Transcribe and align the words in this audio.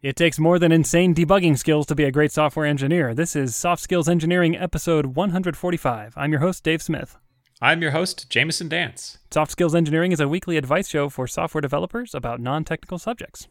It 0.00 0.14
takes 0.14 0.38
more 0.38 0.60
than 0.60 0.70
insane 0.70 1.12
debugging 1.12 1.58
skills 1.58 1.84
to 1.86 1.96
be 1.96 2.04
a 2.04 2.12
great 2.12 2.30
software 2.30 2.64
engineer. 2.66 3.14
This 3.14 3.34
is 3.34 3.56
Soft 3.56 3.82
Skills 3.82 4.08
Engineering, 4.08 4.56
episode 4.56 5.16
145. 5.16 6.14
I'm 6.16 6.30
your 6.30 6.40
host, 6.40 6.62
Dave 6.62 6.80
Smith. 6.80 7.16
I'm 7.60 7.82
your 7.82 7.90
host, 7.90 8.30
Jamison 8.30 8.68
Dance. 8.68 9.18
Soft 9.32 9.50
Skills 9.50 9.74
Engineering 9.74 10.12
is 10.12 10.20
a 10.20 10.28
weekly 10.28 10.56
advice 10.56 10.88
show 10.88 11.08
for 11.08 11.26
software 11.26 11.60
developers 11.60 12.14
about 12.14 12.40
non 12.40 12.64
technical 12.64 13.00
subjects. 13.00 13.48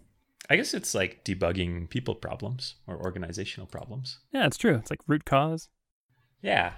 I 0.50 0.56
guess 0.56 0.74
it's 0.74 0.96
like 0.96 1.26
debugging 1.26 1.90
people 1.90 2.16
problems 2.16 2.76
or 2.88 2.96
organizational 2.96 3.68
problems. 3.68 4.20
Yeah, 4.32 4.48
it's 4.48 4.56
true. 4.56 4.76
It's 4.76 4.90
like 4.90 5.02
root 5.06 5.26
cause. 5.26 5.68
Yeah. 6.42 6.76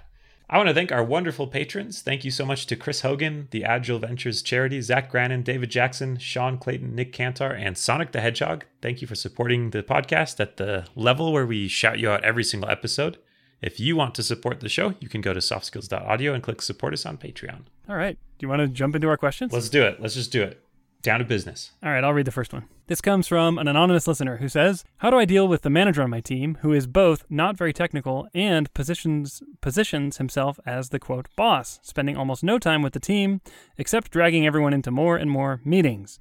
I 0.52 0.56
want 0.56 0.68
to 0.68 0.74
thank 0.74 0.90
our 0.90 1.04
wonderful 1.04 1.46
patrons. 1.46 2.02
Thank 2.02 2.24
you 2.24 2.32
so 2.32 2.44
much 2.44 2.66
to 2.66 2.74
Chris 2.74 3.02
Hogan, 3.02 3.46
the 3.52 3.62
Agile 3.62 4.00
Ventures 4.00 4.42
Charity, 4.42 4.80
Zach 4.80 5.08
Grannon, 5.08 5.42
David 5.42 5.70
Jackson, 5.70 6.18
Sean 6.18 6.58
Clayton, 6.58 6.92
Nick 6.92 7.12
Cantor, 7.12 7.52
and 7.52 7.78
Sonic 7.78 8.10
the 8.10 8.20
Hedgehog. 8.20 8.64
Thank 8.82 9.00
you 9.00 9.06
for 9.06 9.14
supporting 9.14 9.70
the 9.70 9.84
podcast 9.84 10.40
at 10.40 10.56
the 10.56 10.86
level 10.96 11.32
where 11.32 11.46
we 11.46 11.68
shout 11.68 12.00
you 12.00 12.10
out 12.10 12.24
every 12.24 12.42
single 12.42 12.68
episode. 12.68 13.18
If 13.62 13.78
you 13.78 13.94
want 13.94 14.16
to 14.16 14.24
support 14.24 14.58
the 14.58 14.68
show, 14.68 14.94
you 14.98 15.08
can 15.08 15.20
go 15.20 15.32
to 15.32 15.38
softskills.audio 15.38 16.34
and 16.34 16.42
click 16.42 16.62
support 16.62 16.94
us 16.94 17.06
on 17.06 17.16
Patreon. 17.16 17.60
All 17.88 17.94
right. 17.94 18.18
Do 18.38 18.44
you 18.44 18.48
want 18.48 18.58
to 18.58 18.66
jump 18.66 18.96
into 18.96 19.08
our 19.08 19.16
questions? 19.16 19.52
Let's 19.52 19.68
do 19.68 19.84
it. 19.84 20.00
Let's 20.00 20.14
just 20.14 20.32
do 20.32 20.42
it. 20.42 20.60
Down 21.02 21.20
to 21.20 21.24
business. 21.24 21.72
All 21.82 21.90
right, 21.90 22.04
I'll 22.04 22.12
read 22.12 22.26
the 22.26 22.30
first 22.30 22.52
one. 22.52 22.64
This 22.86 23.00
comes 23.00 23.26
from 23.26 23.56
an 23.56 23.68
anonymous 23.68 24.06
listener 24.06 24.36
who 24.36 24.48
says, 24.48 24.84
"How 24.98 25.08
do 25.08 25.16
I 25.16 25.24
deal 25.24 25.48
with 25.48 25.62
the 25.62 25.70
manager 25.70 26.02
on 26.02 26.10
my 26.10 26.20
team 26.20 26.58
who 26.60 26.74
is 26.74 26.86
both 26.86 27.24
not 27.30 27.56
very 27.56 27.72
technical 27.72 28.28
and 28.34 28.72
positions 28.74 29.42
positions 29.62 30.18
himself 30.18 30.60
as 30.66 30.90
the 30.90 30.98
quote 30.98 31.28
boss, 31.36 31.80
spending 31.82 32.18
almost 32.18 32.44
no 32.44 32.58
time 32.58 32.82
with 32.82 32.92
the 32.92 33.00
team 33.00 33.40
except 33.78 34.10
dragging 34.10 34.46
everyone 34.46 34.74
into 34.74 34.90
more 34.90 35.16
and 35.16 35.30
more 35.30 35.62
meetings?" 35.64 36.18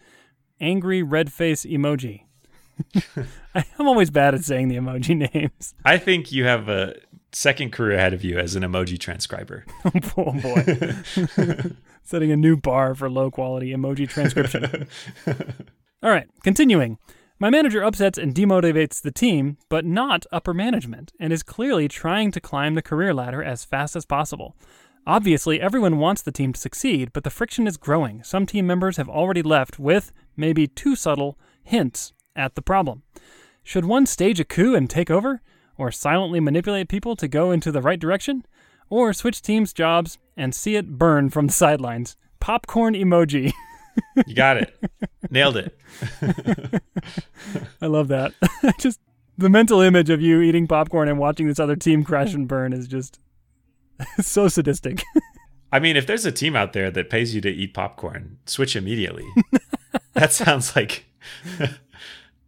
Angry 0.61 1.03
red 1.03 1.31
face 1.31 1.65
emoji. 1.65 2.23
I'm 3.55 3.87
always 3.87 4.09
bad 4.09 4.35
at 4.35 4.43
saying 4.43 4.67
the 4.67 4.77
emoji 4.77 5.15
names. 5.33 5.73
I 5.85 5.97
think 5.97 6.31
you 6.31 6.45
have 6.45 6.69
a 6.69 6.95
second 7.31 7.71
career 7.71 7.97
ahead 7.97 8.13
of 8.13 8.23
you 8.23 8.39
as 8.39 8.55
an 8.55 8.63
emoji 8.63 8.99
transcriber. 8.99 9.65
oh 9.85 10.33
boy. 10.33 11.73
Setting 12.03 12.31
a 12.31 12.37
new 12.37 12.57
bar 12.57 12.95
for 12.95 13.09
low 13.09 13.29
quality 13.29 13.71
emoji 13.71 14.09
transcription. 14.09 14.87
All 16.01 16.09
right, 16.09 16.27
continuing. 16.43 16.97
My 17.41 17.49
manager 17.49 17.83
upsets 17.83 18.17
and 18.17 18.35
demotivates 18.35 19.01
the 19.01 19.11
team, 19.11 19.57
but 19.69 19.85
not 19.85 20.25
upper 20.31 20.53
management, 20.53 21.13
and 21.19 21.31
is 21.31 21.43
clearly 21.43 21.87
trying 21.87 22.31
to 22.31 22.41
climb 22.41 22.75
the 22.75 22.81
career 22.81 23.13
ladder 23.13 23.41
as 23.41 23.63
fast 23.63 23.95
as 23.95 24.05
possible. 24.05 24.57
Obviously, 25.07 25.61
everyone 25.61 25.99
wants 25.99 26.21
the 26.21 26.33
team 26.33 26.51
to 26.51 26.59
succeed, 26.59 27.13
but 27.13 27.23
the 27.23 27.29
friction 27.29 27.65
is 27.65 27.77
growing. 27.77 28.23
Some 28.23 28.45
team 28.45 28.67
members 28.67 28.97
have 28.97 29.07
already 29.07 29.41
left 29.41 29.79
with, 29.79 30.11
maybe 30.35 30.67
too 30.67 30.95
subtle, 30.97 31.37
hints 31.63 32.11
at 32.39 32.55
the 32.55 32.61
problem. 32.61 33.03
Should 33.63 33.85
one 33.85 34.05
stage 34.05 34.39
a 34.39 34.45
coup 34.45 34.73
and 34.73 34.89
take 34.89 35.11
over? 35.11 35.41
Or 35.77 35.91
silently 35.91 36.39
manipulate 36.39 36.89
people 36.89 37.15
to 37.17 37.27
go 37.27 37.51
into 37.51 37.71
the 37.71 37.81
right 37.81 37.99
direction? 37.99 38.45
Or 38.89 39.13
switch 39.13 39.41
teams' 39.41 39.73
jobs 39.73 40.17
and 40.35 40.55
see 40.55 40.75
it 40.75 40.97
burn 40.97 41.29
from 41.29 41.47
the 41.47 41.53
sidelines? 41.53 42.17
Popcorn 42.39 42.95
emoji. 42.95 43.53
you 44.27 44.33
got 44.33 44.57
it. 44.57 44.75
Nailed 45.29 45.57
it. 45.57 45.77
I 47.81 47.85
love 47.85 48.07
that. 48.07 48.33
just 48.79 48.99
the 49.37 49.49
mental 49.49 49.81
image 49.81 50.09
of 50.09 50.21
you 50.21 50.41
eating 50.41 50.67
popcorn 50.67 51.07
and 51.07 51.19
watching 51.19 51.47
this 51.47 51.59
other 51.59 51.75
team 51.75 52.03
crash 52.03 52.33
and 52.33 52.47
burn 52.47 52.73
is 52.73 52.87
just 52.87 53.19
so 54.19 54.47
sadistic. 54.47 55.03
I 55.71 55.79
mean, 55.79 55.95
if 55.95 56.07
there's 56.07 56.25
a 56.25 56.31
team 56.31 56.55
out 56.55 56.73
there 56.73 56.89
that 56.89 57.09
pays 57.09 57.35
you 57.35 57.41
to 57.41 57.49
eat 57.49 57.73
popcorn, 57.73 58.37
switch 58.45 58.75
immediately. 58.75 59.27
that 60.13 60.33
sounds 60.33 60.75
like 60.75 61.05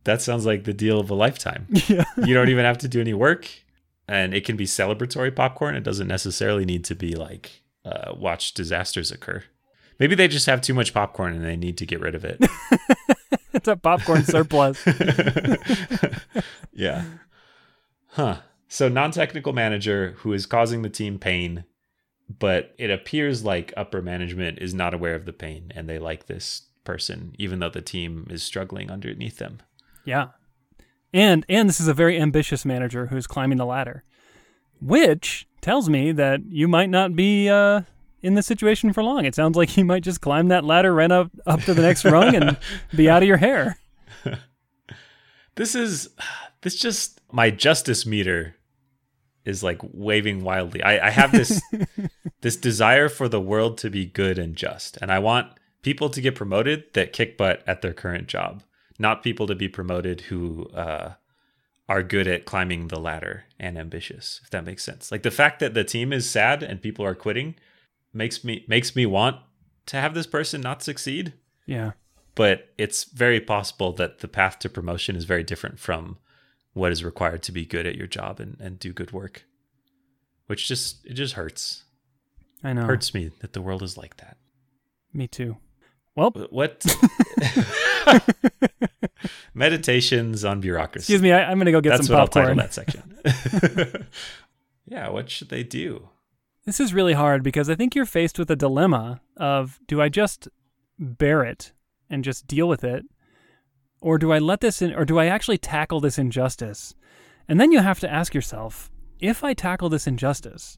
that 0.03 0.21
sounds 0.21 0.45
like 0.45 0.63
the 0.63 0.73
deal 0.73 0.99
of 0.99 1.09
a 1.09 1.16
lifetime. 1.16 1.67
Yeah. 1.88 2.05
you 2.25 2.33
don't 2.33 2.49
even 2.49 2.66
have 2.66 2.77
to 2.80 2.88
do 2.88 3.02
any 3.02 3.13
work, 3.13 3.49
and 4.07 4.33
it 4.33 4.45
can 4.45 4.55
be 4.55 4.66
celebratory 4.66 5.35
popcorn. 5.35 5.75
It 5.75 5.83
doesn't 5.83 6.07
necessarily 6.07 6.66
need 6.66 6.85
to 6.85 6.95
be 6.95 7.16
like 7.16 7.61
uh, 7.85 8.13
watch 8.16 8.53
disasters 8.53 9.11
occur. 9.11 9.44
Maybe 10.00 10.16
they 10.16 10.28
just 10.28 10.47
have 10.47 10.61
too 10.61 10.73
much 10.73 10.94
popcorn 10.94 11.35
and 11.35 11.45
they 11.45 11.56
need 11.56 11.78
to 11.78 11.85
get 11.85 12.00
rid 12.00 12.16
of 12.16 12.25
it. 12.25 12.40
it's 13.53 13.67
a 13.67 13.75
popcorn 13.75 14.23
surplus. 14.23 14.84
yeah. 16.73 17.03
Huh. 18.07 18.38
So, 18.67 18.90
non 18.90 19.11
technical 19.11 19.53
manager 19.53 20.16
who 20.19 20.34
is 20.34 20.45
causing 20.45 20.81
the 20.81 20.90
team 20.90 21.19
pain, 21.19 21.66
but 22.40 22.73
it 22.78 22.90
appears 22.90 23.44
like 23.44 23.73
upper 23.78 24.01
management 24.01 24.59
is 24.59 24.73
not 24.73 24.94
aware 24.94 25.13
of 25.13 25.25
the 25.25 25.34
pain 25.34 25.72
and 25.75 25.88
they 25.88 26.00
like 26.00 26.25
this 26.25 26.63
person, 26.84 27.35
even 27.38 27.59
though 27.59 27.69
the 27.69 27.81
team 27.81 28.25
is 28.29 28.41
struggling 28.41 28.90
underneath 28.90 29.38
them. 29.38 29.61
Yeah. 30.06 30.29
And 31.13 31.45
and 31.50 31.67
this 31.67 31.79
is 31.79 31.88
a 31.88 31.94
very 31.94 32.19
ambitious 32.19 32.66
manager 32.66 33.07
who's 33.07 33.28
climbing 33.28 33.57
the 33.57 33.66
ladder, 33.66 34.03
which 34.81 35.47
tells 35.59 35.89
me 35.89 36.12
that 36.13 36.41
you 36.50 36.67
might 36.67 36.89
not 36.89 37.16
be 37.16 37.50
uh, 37.50 37.81
in 38.22 38.35
this 38.35 38.47
situation 38.47 38.94
for 38.94 39.03
long. 39.03 39.25
It 39.25 39.35
sounds 39.35 39.57
like 39.57 39.69
he 39.69 39.84
might 39.84 40.03
just 40.03 40.22
climb 40.22 40.47
that 40.47 40.63
ladder 40.63 40.94
right 40.94 41.11
up 41.11 41.31
up 41.45 41.61
to 41.61 41.73
the 41.73 41.81
next 41.81 42.06
rung 42.06 42.35
and 42.35 42.57
be 42.95 43.09
out 43.09 43.23
of 43.23 43.28
your 43.28 43.38
hair. 43.38 43.78
this 45.56 45.75
is 45.75 46.09
this 46.61 46.75
just 46.75 47.19
my 47.31 47.50
justice 47.50 48.06
meter 48.06 48.56
is 49.44 49.63
like 49.63 49.79
waving 49.81 50.44
wildly. 50.44 50.81
I, 50.84 51.07
I 51.07 51.09
have 51.09 51.31
this 51.34 51.61
this 52.41 52.56
desire 52.56 53.09
for 53.09 53.28
the 53.28 53.41
world 53.41 53.78
to 53.79 53.90
be 53.90 54.06
good 54.06 54.38
and 54.38 54.56
just, 54.56 54.97
and 55.01 55.11
I 55.11 55.19
want 55.19 55.51
people 55.81 56.09
to 56.09 56.22
get 56.22 56.35
promoted 56.35 56.85
that 56.94 57.11
kick 57.11 57.38
butt 57.38 57.63
at 57.67 57.81
their 57.81 57.94
current 57.94 58.28
job 58.28 58.63
not 59.01 59.23
people 59.23 59.47
to 59.47 59.56
be 59.56 59.67
promoted 59.67 60.22
who 60.22 60.67
uh, 60.73 61.13
are 61.89 62.03
good 62.03 62.28
at 62.28 62.45
climbing 62.45 62.88
the 62.88 63.00
ladder 63.00 63.44
and 63.59 63.78
ambitious. 63.78 64.39
If 64.44 64.50
that 64.51 64.63
makes 64.63 64.84
sense. 64.84 65.12
Like 65.12 65.23
the 65.23 65.31
fact 65.31 65.59
that 65.59 65.73
the 65.73 65.84
team 65.84 66.13
is 66.13 66.29
sad 66.29 66.63
and 66.63 66.81
people 66.81 67.03
are 67.03 67.16
quitting 67.16 67.56
makes 68.13 68.44
me 68.44 68.63
makes 68.67 68.95
me 68.95 69.06
want 69.06 69.38
to 69.88 69.97
have 69.97 70.13
this 70.13 70.28
person 70.28 70.61
not 70.61 70.84
succeed. 70.84 71.34
Yeah. 71.66 71.91
But 72.35 72.69
it's 72.78 73.03
very 73.03 73.41
possible 73.41 73.91
that 73.94 74.19
the 74.19 74.28
path 74.28 74.59
to 74.59 74.69
promotion 74.69 75.17
is 75.17 75.25
very 75.25 75.44
different 75.44 75.79
from 75.79 76.17
what 76.73 76.94
is 76.94 77.03
required 77.03 77.44
to 77.44 77.51
be 77.51 77.66
good 77.66 77.85
at 77.85 77.95
your 77.95 78.07
job 78.07 78.40
and, 78.40 78.56
and 78.61 78.79
do 78.79 78.94
good 78.94 79.11
work. 79.11 79.44
Which 80.47 80.67
just 80.67 81.06
it 81.06 81.13
just 81.16 81.34
hurts. 81.34 81.84
I 82.63 82.73
know. 82.73 82.84
It 82.84 82.85
hurts 82.85 83.13
me 83.13 83.31
that 83.41 83.53
the 83.53 83.61
world 83.61 83.84
is 83.84 83.97
like 83.97 84.17
that. 84.17 84.38
Me 85.11 85.28
too. 85.28 85.57
Well, 86.16 86.31
what? 86.51 86.85
Meditations 89.53 90.45
on 90.45 90.62
bureaucracy. 90.62 91.03
Excuse 91.03 91.22
me, 91.22 91.31
I, 91.31 91.51
am 91.51 91.57
going 91.57 91.66
to 91.66 91.72
go 91.72 91.81
get 91.81 91.91
That's 91.91 92.07
some 92.07 92.16
popcorn. 92.16 92.57
That's 92.57 92.78
what 92.78 92.95
I'll 92.95 93.23
title 93.23 93.53
that 93.53 93.94
section. 93.94 94.07
yeah, 94.85 95.09
what 95.09 95.29
should 95.29 95.50
they 95.50 95.63
do? 95.63 96.09
This 96.66 96.79
is 96.79 96.94
really 96.94 97.13
hard 97.13 97.44
because 97.44 97.69
I 97.69 97.75
think 97.75 97.95
you're 97.95 98.06
faced 98.06 98.38
with 98.38 98.51
a 98.51 98.56
dilemma 98.56 99.22
of 99.35 99.79
do 99.88 100.01
I 100.01 100.09
just 100.09 100.47
bear 101.00 101.44
it 101.44 101.73
and 102.09 102.23
just 102.23 102.45
deal 102.45 102.67
with 102.67 102.84
it, 102.84 103.03
or 104.00 104.17
do 104.17 104.31
I 104.31 104.40
let 104.40 104.61
this 104.61 104.81
in, 104.81 104.94
or 104.94 105.06
do 105.06 105.17
I 105.17 105.25
actually 105.25 105.57
tackle 105.57 106.00
this 106.00 106.17
injustice? 106.17 106.94
And 107.47 107.59
then 107.59 107.72
you 107.72 107.79
have 107.79 108.00
to 108.01 108.11
ask 108.11 108.34
yourself 108.34 108.91
if 109.19 109.44
I 109.44 109.53
tackle 109.53 109.90
this 109.90 110.07
injustice 110.07 110.78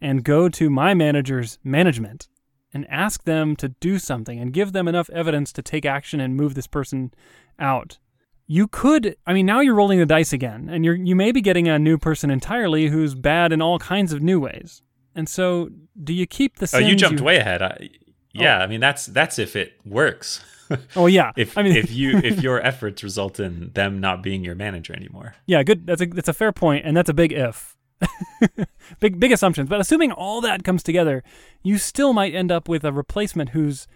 and 0.00 0.24
go 0.24 0.48
to 0.48 0.70
my 0.70 0.94
manager's 0.94 1.58
management 1.62 2.28
and 2.72 2.86
ask 2.88 3.24
them 3.24 3.56
to 3.56 3.68
do 3.68 3.98
something 3.98 4.38
and 4.38 4.52
give 4.52 4.72
them 4.72 4.88
enough 4.88 5.10
evidence 5.10 5.52
to 5.52 5.62
take 5.62 5.84
action 5.84 6.20
and 6.20 6.36
move 6.36 6.54
this 6.54 6.66
person 6.66 7.12
out. 7.58 7.98
You 8.46 8.66
could, 8.66 9.16
I 9.26 9.32
mean, 9.32 9.46
now 9.46 9.60
you're 9.60 9.74
rolling 9.74 10.00
the 10.00 10.06
dice 10.06 10.32
again, 10.32 10.68
and 10.68 10.84
you're 10.84 10.96
you 10.96 11.14
may 11.14 11.30
be 11.30 11.40
getting 11.40 11.68
a 11.68 11.78
new 11.78 11.98
person 11.98 12.30
entirely 12.30 12.88
who's 12.88 13.14
bad 13.14 13.52
in 13.52 13.62
all 13.62 13.78
kinds 13.78 14.12
of 14.12 14.22
new 14.22 14.40
ways. 14.40 14.82
And 15.14 15.28
so, 15.28 15.70
do 16.02 16.12
you 16.12 16.26
keep 16.26 16.56
the? 16.58 16.66
Same 16.66 16.84
Oh, 16.84 16.86
you 16.88 16.96
jumped 16.96 17.20
you, 17.20 17.26
way 17.26 17.36
ahead. 17.36 17.62
I, 17.62 17.90
yeah, 18.32 18.58
oh. 18.58 18.62
I 18.62 18.66
mean 18.66 18.80
that's 18.80 19.06
that's 19.06 19.38
if 19.38 19.56
it 19.56 19.74
works. 19.84 20.44
oh 20.96 21.06
yeah. 21.06 21.32
if 21.36 21.56
I 21.58 21.62
mean, 21.62 21.76
if 21.76 21.90
you 21.92 22.18
if 22.18 22.42
your 22.42 22.64
efforts 22.64 23.02
result 23.02 23.40
in 23.40 23.70
them 23.74 24.00
not 24.00 24.22
being 24.22 24.44
your 24.44 24.54
manager 24.54 24.94
anymore. 24.94 25.34
Yeah, 25.46 25.62
good. 25.62 25.86
That's 25.86 26.02
a 26.02 26.06
that's 26.06 26.28
a 26.28 26.32
fair 26.32 26.52
point, 26.52 26.86
and 26.86 26.96
that's 26.96 27.10
a 27.10 27.14
big 27.14 27.32
if. 27.32 27.76
big 29.00 29.20
big 29.20 29.32
assumptions, 29.32 29.68
but 29.68 29.80
assuming 29.80 30.12
all 30.12 30.40
that 30.40 30.64
comes 30.64 30.82
together, 30.82 31.22
you 31.62 31.78
still 31.78 32.12
might 32.12 32.34
end 32.34 32.50
up 32.50 32.68
with 32.68 32.84
a 32.84 32.92
replacement 32.92 33.50
who's 33.50 33.86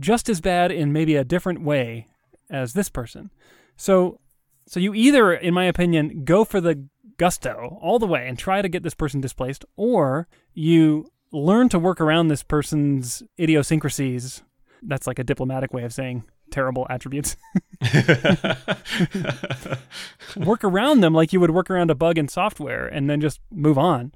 just 0.00 0.28
as 0.28 0.40
bad 0.40 0.70
in 0.72 0.92
maybe 0.92 1.16
a 1.16 1.24
different 1.24 1.62
way 1.62 2.08
as 2.50 2.72
this 2.72 2.88
person. 2.88 3.30
So 3.76 4.20
so 4.66 4.80
you 4.80 4.94
either 4.94 5.32
in 5.32 5.54
my 5.54 5.64
opinion 5.64 6.24
go 6.24 6.44
for 6.44 6.60
the 6.60 6.86
gusto 7.16 7.78
all 7.80 7.98
the 7.98 8.06
way 8.06 8.26
and 8.28 8.38
try 8.38 8.60
to 8.60 8.68
get 8.68 8.82
this 8.82 8.94
person 8.94 9.20
displaced 9.20 9.64
or 9.76 10.26
you 10.52 11.10
learn 11.30 11.68
to 11.68 11.78
work 11.78 12.00
around 12.00 12.28
this 12.28 12.42
person's 12.42 13.22
idiosyncrasies. 13.38 14.42
That's 14.82 15.06
like 15.06 15.18
a 15.18 15.24
diplomatic 15.24 15.72
way 15.72 15.84
of 15.84 15.92
saying 15.92 16.24
terrible 16.54 16.86
attributes. 16.88 17.36
work 20.36 20.62
around 20.62 21.00
them 21.00 21.12
like 21.12 21.32
you 21.32 21.40
would 21.40 21.50
work 21.50 21.68
around 21.68 21.90
a 21.90 21.94
bug 21.94 22.16
in 22.16 22.28
software 22.28 22.86
and 22.86 23.10
then 23.10 23.20
just 23.20 23.40
move 23.50 23.76
on. 23.76 24.12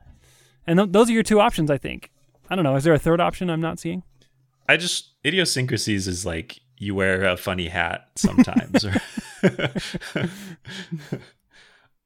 And 0.67 0.79
th- 0.79 0.93
those 0.93 1.11
are 1.11 1.13
your 1.13 1.25
two 1.25 1.41
options, 1.41 1.71
I 1.71 1.79
think. 1.79 2.11
I 2.49 2.55
don't 2.55 2.65
know. 2.65 2.77
Is 2.77 2.85
there 2.85 2.95
a 2.95 2.99
third 2.99 3.21
option 3.21 3.51
I'm 3.51 3.61
not 3.61 3.81
seeing? 3.81 4.05
I 4.69 4.77
just 4.77 5.15
idiosyncrasies 5.27 6.07
is 6.07 6.25
like 6.25 6.61
you 6.77 6.95
wear 6.95 7.25
a 7.25 7.37
funny 7.37 7.67
hat 7.69 8.09
sometimes. 8.15 8.85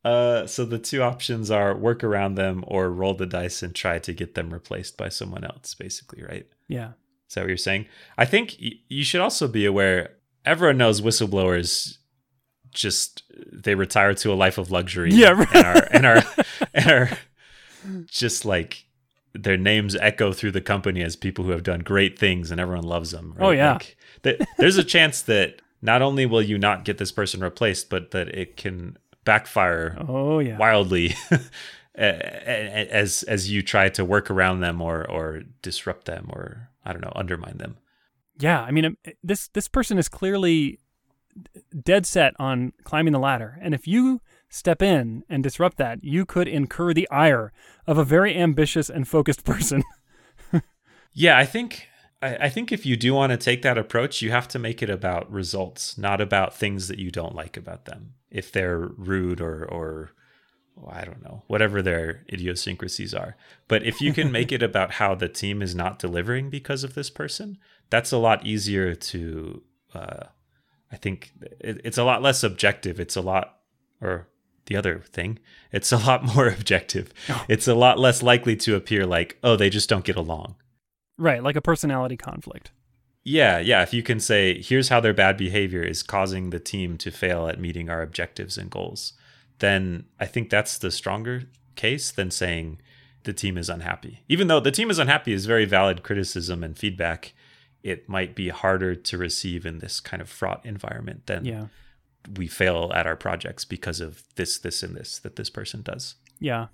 uh, 0.04 0.46
so 0.46 0.64
the 0.64 0.78
two 0.78 1.02
options 1.02 1.50
are 1.50 1.76
work 1.76 2.02
around 2.02 2.36
them 2.36 2.64
or 2.66 2.90
roll 2.90 3.14
the 3.14 3.26
dice 3.26 3.62
and 3.62 3.74
try 3.74 3.98
to 3.98 4.14
get 4.14 4.34
them 4.34 4.52
replaced 4.52 4.96
by 4.96 5.10
someone 5.10 5.44
else, 5.44 5.74
basically, 5.74 6.22
right? 6.22 6.46
Yeah. 6.68 6.92
Is 7.28 7.34
that 7.34 7.42
what 7.42 7.48
you're 7.48 7.56
saying? 7.56 7.86
I 8.16 8.24
think 8.24 8.56
y- 8.62 8.72
you 8.88 9.04
should 9.04 9.20
also 9.20 9.48
be 9.48 9.66
aware 9.66 10.14
everyone 10.44 10.78
knows 10.78 11.00
whistleblowers 11.00 11.98
just 12.70 13.22
they 13.52 13.74
retire 13.74 14.14
to 14.14 14.32
a 14.32 14.34
life 14.34 14.56
of 14.58 14.70
luxury 14.70 15.10
Yeah, 15.12 15.30
right. 15.32 15.48
and 15.54 15.66
are 15.66 15.88
and 15.92 16.06
are 16.06 16.22
and 16.74 16.90
are 16.90 17.18
just 18.06 18.44
like 18.44 18.84
their 19.34 19.56
names 19.56 19.96
echo 19.96 20.32
through 20.32 20.52
the 20.52 20.60
company 20.60 21.02
as 21.02 21.16
people 21.16 21.44
who 21.44 21.50
have 21.52 21.62
done 21.62 21.80
great 21.80 22.18
things 22.18 22.50
and 22.50 22.60
everyone 22.60 22.84
loves 22.84 23.10
them. 23.12 23.34
right? 23.36 23.46
Oh, 23.46 23.50
yeah. 23.50 23.72
Like, 23.72 23.96
th- 24.24 24.40
there's 24.58 24.76
a 24.76 24.84
chance 24.84 25.22
that 25.22 25.60
not 25.80 26.02
only 26.02 26.26
will 26.26 26.42
you 26.42 26.58
not 26.58 26.84
get 26.84 26.98
this 26.98 27.10
person 27.12 27.40
replaced, 27.40 27.88
but 27.90 28.10
that 28.12 28.28
it 28.28 28.56
can 28.56 28.96
backfire 29.24 29.96
Oh 30.06 30.38
yeah. 30.38 30.56
wildly 30.58 31.14
as 31.94 33.22
as 33.24 33.50
you 33.50 33.62
try 33.62 33.88
to 33.90 34.04
work 34.04 34.30
around 34.30 34.60
them 34.60 34.80
or 34.80 35.08
or 35.10 35.42
disrupt 35.62 36.06
them 36.06 36.26
or 36.30 36.68
I 36.84 36.92
don't 36.92 37.02
know 37.02 37.12
undermine 37.14 37.58
them. 37.58 37.76
Yeah, 38.42 38.60
I 38.62 38.72
mean, 38.72 38.84
um, 38.84 38.96
this 39.22 39.48
this 39.48 39.68
person 39.68 39.98
is 39.98 40.08
clearly 40.08 40.80
dead 41.82 42.06
set 42.06 42.34
on 42.40 42.72
climbing 42.82 43.12
the 43.12 43.20
ladder, 43.20 43.58
and 43.62 43.72
if 43.72 43.86
you 43.86 44.20
step 44.48 44.82
in 44.82 45.22
and 45.28 45.42
disrupt 45.44 45.76
that, 45.78 46.02
you 46.02 46.26
could 46.26 46.48
incur 46.48 46.92
the 46.92 47.08
ire 47.08 47.52
of 47.86 47.98
a 47.98 48.04
very 48.04 48.36
ambitious 48.36 48.90
and 48.90 49.06
focused 49.06 49.44
person. 49.52 49.84
Yeah, 51.14 51.38
I 51.38 51.44
think 51.44 51.86
I 52.20 52.48
think 52.48 52.72
if 52.72 52.86
you 52.86 52.96
do 52.96 53.14
want 53.14 53.30
to 53.30 53.36
take 53.36 53.62
that 53.62 53.78
approach, 53.78 54.22
you 54.22 54.30
have 54.30 54.48
to 54.48 54.58
make 54.58 54.82
it 54.82 54.90
about 54.90 55.30
results, 55.30 55.98
not 55.98 56.20
about 56.20 56.54
things 56.54 56.88
that 56.88 56.98
you 56.98 57.10
don't 57.10 57.34
like 57.34 57.56
about 57.56 57.84
them. 57.84 58.14
If 58.30 58.50
they're 58.50 58.78
rude 58.78 59.40
or 59.40 59.64
or 59.64 60.12
well, 60.76 60.94
I 60.94 61.04
don't 61.04 61.22
know, 61.22 61.42
whatever 61.46 61.82
their 61.82 62.24
idiosyncrasies 62.32 63.14
are. 63.14 63.36
But 63.68 63.84
if 63.84 64.00
you 64.00 64.12
can 64.12 64.32
make 64.32 64.52
it 64.56 64.62
about 64.62 64.92
how 64.92 65.14
the 65.14 65.28
team 65.28 65.62
is 65.62 65.74
not 65.74 65.98
delivering 65.98 66.50
because 66.50 66.84
of 66.84 66.94
this 66.94 67.10
person, 67.10 67.58
that's 67.90 68.12
a 68.12 68.18
lot 68.18 68.46
easier 68.46 68.94
to. 68.94 69.62
Uh, 69.94 70.24
I 70.90 70.96
think 70.96 71.32
it, 71.60 71.80
it's 71.84 71.98
a 71.98 72.04
lot 72.04 72.22
less 72.22 72.42
objective. 72.42 73.00
It's 73.00 73.16
a 73.16 73.20
lot, 73.20 73.58
or 74.00 74.28
the 74.66 74.76
other 74.76 75.00
thing, 75.00 75.38
it's 75.70 75.92
a 75.92 75.98
lot 75.98 76.24
more 76.24 76.48
objective. 76.58 77.12
Oh. 77.28 77.44
It's 77.48 77.68
a 77.68 77.74
lot 77.74 77.98
less 77.98 78.22
likely 78.22 78.56
to 78.56 78.76
appear 78.76 79.06
like, 79.06 79.38
oh, 79.42 79.56
they 79.56 79.70
just 79.70 79.88
don't 79.88 80.04
get 80.04 80.16
along. 80.16 80.56
right, 81.18 81.42
like 81.42 81.56
a 81.56 81.62
personality 81.62 82.16
conflict. 82.16 82.72
Yeah, 83.24 83.58
yeah. 83.58 83.82
If 83.82 83.94
you 83.94 84.02
can 84.02 84.18
say, 84.18 84.60
here's 84.60 84.88
how 84.88 85.00
their 85.00 85.14
bad 85.14 85.36
behavior 85.36 85.82
is 85.82 86.02
causing 86.02 86.50
the 86.50 86.58
team 86.58 86.98
to 86.98 87.10
fail 87.10 87.46
at 87.46 87.60
meeting 87.60 87.88
our 87.88 88.02
objectives 88.02 88.58
and 88.58 88.68
goals, 88.68 89.12
then 89.62 90.04
I 90.20 90.26
think 90.26 90.50
that's 90.50 90.76
the 90.76 90.90
stronger 90.90 91.44
case 91.76 92.10
than 92.10 92.30
saying 92.30 92.80
the 93.22 93.32
team 93.32 93.56
is 93.56 93.70
unhappy. 93.70 94.20
Even 94.28 94.48
though 94.48 94.60
the 94.60 94.70
team 94.72 94.90
is 94.90 94.98
unhappy 94.98 95.32
is 95.32 95.46
very 95.46 95.64
valid 95.64 96.02
criticism 96.02 96.62
and 96.64 96.76
feedback, 96.76 97.32
it 97.82 98.08
might 98.08 98.34
be 98.34 98.48
harder 98.50 98.94
to 98.94 99.16
receive 99.16 99.64
in 99.64 99.78
this 99.78 100.00
kind 100.00 100.20
of 100.20 100.28
fraught 100.28 100.64
environment 100.66 101.26
than 101.26 101.44
Yeah. 101.44 101.66
we 102.36 102.46
fail 102.48 102.92
at 102.94 103.06
our 103.06 103.16
projects 103.16 103.64
because 103.64 104.00
of 104.00 104.22
this, 104.34 104.58
this, 104.58 104.82
and 104.82 104.94
this 104.96 105.18
that 105.20 105.36
this 105.36 105.50
person 105.50 105.82
does. 105.82 106.16
Yeah. 106.40 106.66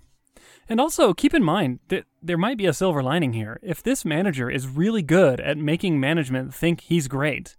And 0.67 0.79
also 0.81 1.13
keep 1.13 1.33
in 1.33 1.43
mind 1.43 1.79
that 1.89 2.05
there 2.21 2.37
might 2.37 2.57
be 2.57 2.65
a 2.67 2.73
silver 2.73 3.01
lining 3.03 3.33
here. 3.33 3.59
If 3.63 3.81
this 3.83 4.03
manager 4.05 4.49
is 4.49 4.67
really 4.67 5.01
good 5.03 5.39
at 5.39 5.57
making 5.57 5.99
management 5.99 6.53
think 6.53 6.81
he's 6.81 7.07
great, 7.07 7.55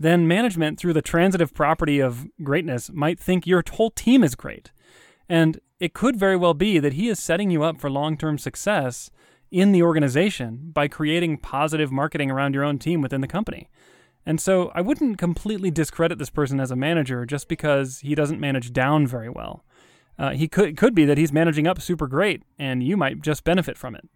then 0.00 0.26
management, 0.26 0.78
through 0.78 0.94
the 0.94 1.02
transitive 1.02 1.52
property 1.52 2.00
of 2.00 2.26
greatness, 2.42 2.90
might 2.90 3.20
think 3.20 3.46
your 3.46 3.62
whole 3.70 3.90
team 3.90 4.24
is 4.24 4.34
great. 4.34 4.72
And 5.28 5.60
it 5.78 5.92
could 5.92 6.16
very 6.16 6.36
well 6.36 6.54
be 6.54 6.78
that 6.78 6.94
he 6.94 7.08
is 7.10 7.22
setting 7.22 7.50
you 7.50 7.62
up 7.62 7.78
for 7.80 7.90
long 7.90 8.16
term 8.16 8.38
success 8.38 9.10
in 9.50 9.72
the 9.72 9.82
organization 9.82 10.70
by 10.72 10.88
creating 10.88 11.36
positive 11.36 11.92
marketing 11.92 12.30
around 12.30 12.54
your 12.54 12.64
own 12.64 12.78
team 12.78 13.02
within 13.02 13.20
the 13.20 13.28
company. 13.28 13.68
And 14.24 14.40
so 14.40 14.72
I 14.74 14.80
wouldn't 14.80 15.18
completely 15.18 15.70
discredit 15.70 16.18
this 16.18 16.30
person 16.30 16.60
as 16.60 16.70
a 16.70 16.76
manager 16.76 17.26
just 17.26 17.46
because 17.46 17.98
he 17.98 18.14
doesn't 18.14 18.40
manage 18.40 18.72
down 18.72 19.06
very 19.06 19.28
well. 19.28 19.64
Uh, 20.18 20.30
he 20.30 20.48
could 20.48 20.78
could 20.78 20.94
be 20.94 21.04
that 21.04 21.18
he's 21.18 21.32
managing 21.32 21.66
up 21.66 21.80
super 21.80 22.06
great, 22.06 22.42
and 22.58 22.82
you 22.82 22.96
might 22.96 23.20
just 23.20 23.44
benefit 23.44 23.76
from 23.76 23.94
it. 23.94 24.08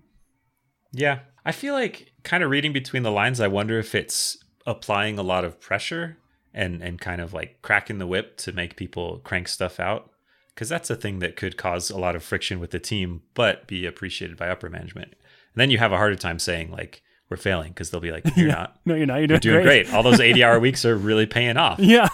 Yeah. 0.93 1.21
I 1.45 1.53
feel 1.53 1.75
like 1.75 2.13
kind 2.23 2.43
of 2.43 2.51
reading 2.51 2.73
between 2.73 3.03
the 3.03 3.11
lines, 3.11 3.41
I 3.41 3.49
wonder 3.49 3.79
if 3.79 3.95
it's 3.95 4.39
applying 4.67 5.19
a 5.19 5.23
lot 5.23 5.45
of 5.45 5.61
pressure 5.61 6.17
and 6.53 6.83
and 6.83 7.01
kind 7.01 7.21
of 7.21 7.33
like 7.35 7.61
cracking 7.63 7.99
the 7.99 8.07
whip 8.07 8.37
to 8.39 8.53
make 8.53 8.77
people 8.77 9.21
crank 9.25 9.49
stuff 9.49 9.79
out 9.81 10.11
because 10.55 10.69
that's 10.69 10.89
a 10.91 10.95
thing 10.97 11.19
that 11.19 11.37
could 11.37 11.57
cause 11.57 11.91
a 11.91 11.99
lot 11.99 12.15
of 12.15 12.23
friction 12.23 12.61
with 12.61 12.71
the 12.71 12.79
team 12.79 13.23
but 13.35 13.67
be 13.67 13.85
appreciated 13.87 14.37
by 14.37 14.49
upper 14.49 14.71
management. 14.71 15.09
And 15.13 15.61
then 15.61 15.71
you 15.71 15.79
have 15.79 15.93
a 15.93 15.97
harder 15.97 16.17
time 16.17 16.39
saying 16.39 16.71
like 16.71 17.03
we're 17.29 17.37
failing 17.37 17.71
because 17.71 17.91
they'll 17.91 18.01
be 18.01 18.13
like 18.13 18.25
you're 18.37 18.49
not 18.61 18.79
No, 18.85 18.95
you're 18.95 19.07
not. 19.07 19.17
You're 19.17 19.29
you're 19.31 19.39
doing, 19.39 19.55
doing 19.55 19.65
great. 19.65 19.93
All 19.93 20.03
those 20.03 20.21
80-hour 20.21 20.61
weeks 20.61 20.85
are 20.85 20.97
really 21.11 21.27
paying 21.27 21.57
off. 21.57 21.79
Yeah. 21.81 22.09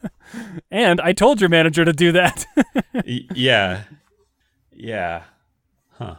and 0.70 1.00
I 1.00 1.12
told 1.12 1.40
your 1.40 1.48
manager 1.50 1.84
to 1.84 1.92
do 1.92 2.12
that. 2.12 2.46
Y- 2.94 3.26
yeah. 3.34 3.84
Yeah. 4.72 5.22
Huh. 5.92 6.16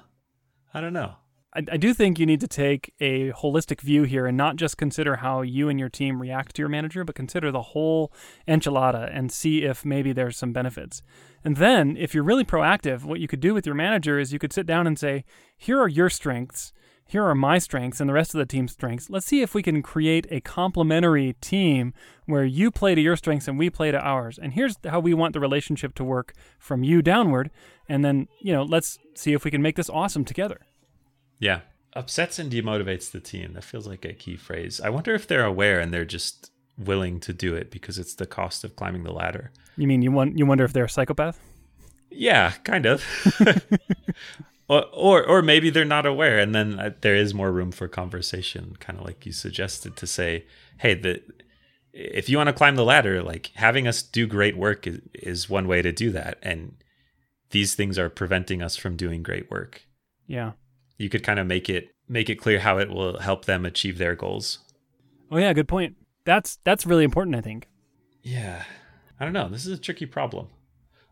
I 0.74 0.82
don't 0.82 0.94
know. 0.94 1.16
I, 1.54 1.64
I 1.72 1.78
do 1.78 1.94
think 1.94 2.20
you 2.20 2.26
need 2.26 2.42
to 2.42 2.48
take 2.48 2.94
a 3.00 3.32
holistic 3.32 3.82
view 3.82 4.04
here 4.04 4.26
and 4.26 4.38
not 4.38 4.56
just 4.56 4.78
consider 4.78 5.18
how 5.18 5.42
you 5.42 5.70
and 5.70 5.80
your 5.80 5.90
team 5.90 6.22
react 6.22 6.56
to 6.56 6.62
your 6.62 6.70
manager, 6.70 7.04
but 7.04 7.16
consider 7.16 7.52
the 7.52 7.62
whole 7.62 8.12
enchilada 8.48 9.10
and 9.14 9.32
see 9.32 9.64
if 9.64 9.86
maybe 9.86 10.14
there's 10.14 10.38
some 10.38 10.54
benefits. 10.54 11.02
And 11.44 11.58
then, 11.58 11.98
if 11.98 12.14
you're 12.14 12.24
really 12.24 12.46
proactive, 12.46 13.04
what 13.04 13.20
you 13.20 13.28
could 13.28 13.40
do 13.40 13.54
with 13.54 13.66
your 13.66 13.76
manager 13.76 14.20
is 14.20 14.32
you 14.32 14.40
could 14.40 14.54
sit 14.54 14.66
down 14.66 14.86
and 14.88 14.98
say, 14.98 15.26
Here 15.58 15.80
are 15.80 15.88
your 15.88 16.10
strengths, 16.10 16.72
here 17.12 17.26
are 17.26 17.36
my 17.36 17.58
strengths, 17.58 18.00
and 18.00 18.10
the 18.10 18.14
rest 18.14 18.34
of 18.34 18.40
the 18.40 18.46
team's 18.46 18.72
strengths. 18.72 19.10
Let's 19.10 19.26
see 19.26 19.42
if 19.42 19.54
we 19.54 19.64
can 19.64 19.82
create 19.82 20.28
a 20.30 20.40
complementary 20.40 21.34
team 21.42 21.94
where 22.26 22.46
you 22.46 22.72
play 22.72 22.96
to 22.96 23.02
your 23.02 23.18
strengths 23.18 23.48
and 23.48 23.60
we 23.60 23.70
play 23.70 23.92
to 23.92 24.00
ours. 24.00 24.40
And 24.42 24.54
here's 24.54 24.78
how 24.86 25.00
we 25.00 25.14
want 25.14 25.34
the 25.34 25.40
relationship 25.40 25.94
to 25.96 26.04
work 26.04 26.34
from 26.58 26.84
you 26.84 27.02
downward. 27.02 27.50
And 27.90 28.06
then, 28.06 28.28
you 28.40 28.54
know, 28.54 28.64
let's 28.64 28.98
see 29.16 29.34
if 29.34 29.44
we 29.44 29.52
can 29.52 29.62
make 29.62 29.76
this 29.76 29.90
awesome 29.90 30.24
together. 30.24 30.62
Yeah. 31.42 31.62
Upsets 31.94 32.40
and 32.40 32.50
demotivates 32.50 33.12
the 33.12 33.20
team. 33.20 33.52
That 33.54 33.66
feels 33.66 33.86
like 33.86 34.06
a 34.06 34.14
key 34.14 34.38
phrase. 34.38 34.80
I 34.80 34.90
wonder 34.90 35.14
if 35.14 35.28
they're 35.28 35.44
aware 35.44 35.82
and 35.82 35.94
they're 35.94 36.06
just 36.06 36.52
willing 36.78 37.20
to 37.20 37.34
do 37.34 37.54
it 37.54 37.70
because 37.70 38.00
it's 38.00 38.14
the 38.16 38.26
cost 38.26 38.64
of 38.64 38.78
climbing 38.78 39.04
the 39.04 39.12
ladder. 39.12 39.52
You 39.76 39.88
mean 39.88 40.02
you 40.02 40.12
want 40.12 40.38
you 40.38 40.46
wonder 40.46 40.64
if 40.64 40.72
they're 40.72 40.86
a 40.86 40.90
psychopath? 40.90 41.40
Yeah, 42.10 42.52
kind 42.64 42.86
of. 42.86 43.04
or, 44.70 44.86
or 44.94 45.26
or 45.26 45.42
maybe 45.42 45.70
they're 45.70 45.84
not 45.84 46.06
aware 46.06 46.40
and 46.40 46.56
then 46.56 46.80
uh, 46.80 46.92
there 47.02 47.16
is 47.16 47.34
more 47.34 47.52
room 47.52 47.72
for 47.72 47.90
conversation, 47.90 48.78
kind 48.80 48.98
of 49.00 49.06
like 49.06 49.26
you 49.26 49.34
suggested 49.34 49.98
to 49.98 50.08
say, 50.08 50.46
"Hey, 50.78 50.94
the 50.94 51.22
if 51.92 52.30
you 52.30 52.38
want 52.38 52.48
to 52.48 52.54
climb 52.54 52.78
the 52.78 52.86
ladder, 52.86 53.22
like 53.22 53.52
having 53.56 53.86
us 53.86 54.02
do 54.02 54.26
great 54.28 54.56
work 54.56 54.88
is, 54.88 55.00
is 55.14 55.50
one 55.50 55.68
way 55.68 55.82
to 55.82 55.92
do 55.92 56.10
that 56.12 56.38
and 56.42 56.76
these 57.50 57.76
things 57.76 58.00
are 58.00 58.10
preventing 58.10 58.62
us 58.62 58.78
from 58.78 58.96
doing 58.96 59.24
great 59.24 59.52
work." 59.52 59.82
Yeah. 60.28 60.54
You 60.98 61.10
could 61.10 61.24
kind 61.24 61.40
of 61.40 61.48
make 61.48 61.70
it 61.70 61.90
make 62.08 62.30
it 62.30 62.36
clear 62.36 62.60
how 62.60 62.78
it 62.78 62.90
will 62.90 63.20
help 63.20 63.46
them 63.46 63.66
achieve 63.66 63.98
their 63.98 64.16
goals. 64.16 64.60
Oh 65.32 65.38
yeah, 65.38 65.54
good 65.54 65.68
point. 65.68 65.96
That's 66.26 66.60
that's 66.64 66.86
really 66.86 67.04
important, 67.04 67.36
I 67.36 67.42
think. 67.42 67.68
Yeah. 68.22 68.64
I 69.20 69.24
don't 69.24 69.34
know. 69.34 69.50
This 69.50 69.66
is 69.66 69.78
a 69.78 69.82
tricky 69.82 70.06
problem. 70.06 70.48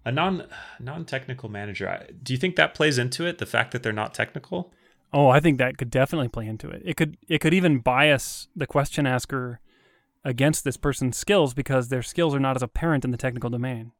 A 0.05 0.11
non 0.11 0.45
non 0.79 1.05
technical 1.05 1.49
manager. 1.49 1.89
I- 1.89 2.09
Do 2.23 2.33
you 2.33 2.37
think 2.39 2.55
that 2.55 2.73
plays 2.73 2.97
into 2.97 3.25
it? 3.25 3.37
The 3.37 3.45
fact 3.45 3.71
that 3.71 3.83
they're 3.83 3.93
not 3.93 4.13
technical. 4.13 4.71
Oh, 5.11 5.29
I 5.29 5.39
think 5.39 5.57
that 5.57 5.77
could 5.77 5.89
definitely 5.89 6.27
play 6.27 6.45
into 6.45 6.69
it. 6.69 6.81
It 6.85 6.95
could 6.97 7.17
it 7.27 7.39
could 7.39 7.53
even 7.53 7.79
bias 7.79 8.47
the 8.55 8.67
question 8.67 9.07
asker 9.07 9.59
against 10.23 10.63
this 10.63 10.77
person's 10.77 11.17
skills 11.17 11.53
because 11.53 11.87
their 11.89 12.03
skills 12.03 12.35
are 12.35 12.39
not 12.39 12.55
as 12.55 12.61
apparent 12.61 13.05
in 13.05 13.11
the 13.11 13.17
technical 13.17 13.49
domain. 13.49 13.91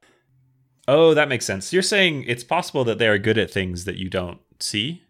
Oh, 0.87 1.13
that 1.13 1.29
makes 1.29 1.45
sense. 1.45 1.71
You're 1.71 1.81
saying 1.81 2.25
it's 2.27 2.43
possible 2.43 2.83
that 2.83 2.97
they 2.97 3.07
are 3.07 3.17
good 3.17 3.37
at 3.37 3.51
things 3.51 3.85
that 3.85 3.95
you 3.97 4.09
don't 4.09 4.39
see. 4.59 5.03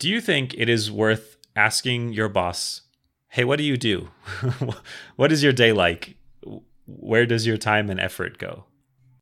Do 0.00 0.08
you 0.08 0.20
think 0.22 0.54
it 0.54 0.70
is 0.70 0.90
worth 0.90 1.36
asking 1.54 2.14
your 2.14 2.30
boss, 2.30 2.80
"Hey, 3.28 3.44
what 3.44 3.56
do 3.56 3.64
you 3.64 3.76
do? 3.76 4.08
what 5.16 5.30
is 5.30 5.42
your 5.42 5.52
day 5.52 5.72
like? 5.72 6.16
Where 6.86 7.26
does 7.26 7.46
your 7.46 7.58
time 7.58 7.90
and 7.90 8.00
effort 8.00 8.38
go?" 8.38 8.64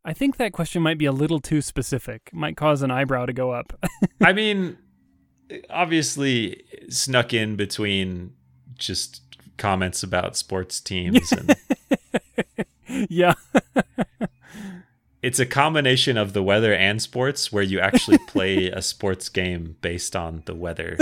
I 0.04 0.12
think 0.12 0.36
that 0.36 0.52
question 0.52 0.80
might 0.80 0.96
be 0.96 1.04
a 1.04 1.12
little 1.12 1.40
too 1.40 1.60
specific. 1.60 2.30
Might 2.32 2.56
cause 2.56 2.82
an 2.82 2.92
eyebrow 2.92 3.26
to 3.26 3.32
go 3.32 3.50
up. 3.50 3.72
I 4.22 4.32
mean, 4.32 4.78
obviously 5.68 6.62
snuck 6.88 7.34
in 7.34 7.56
between 7.56 8.34
just 8.76 9.22
comments 9.56 10.04
about 10.04 10.36
sports 10.36 10.80
teams 10.80 11.32
and 11.32 11.56
yeah. 13.10 13.34
It's 15.22 15.38
a 15.38 15.46
combination 15.46 16.16
of 16.16 16.32
the 16.32 16.42
weather 16.42 16.72
and 16.74 17.02
sports 17.02 17.52
where 17.52 17.62
you 17.62 17.80
actually 17.80 18.18
play 18.28 18.66
a 18.68 18.82
sports 18.82 19.28
game 19.28 19.76
based 19.80 20.14
on 20.14 20.42
the 20.46 20.54
weather. 20.54 20.96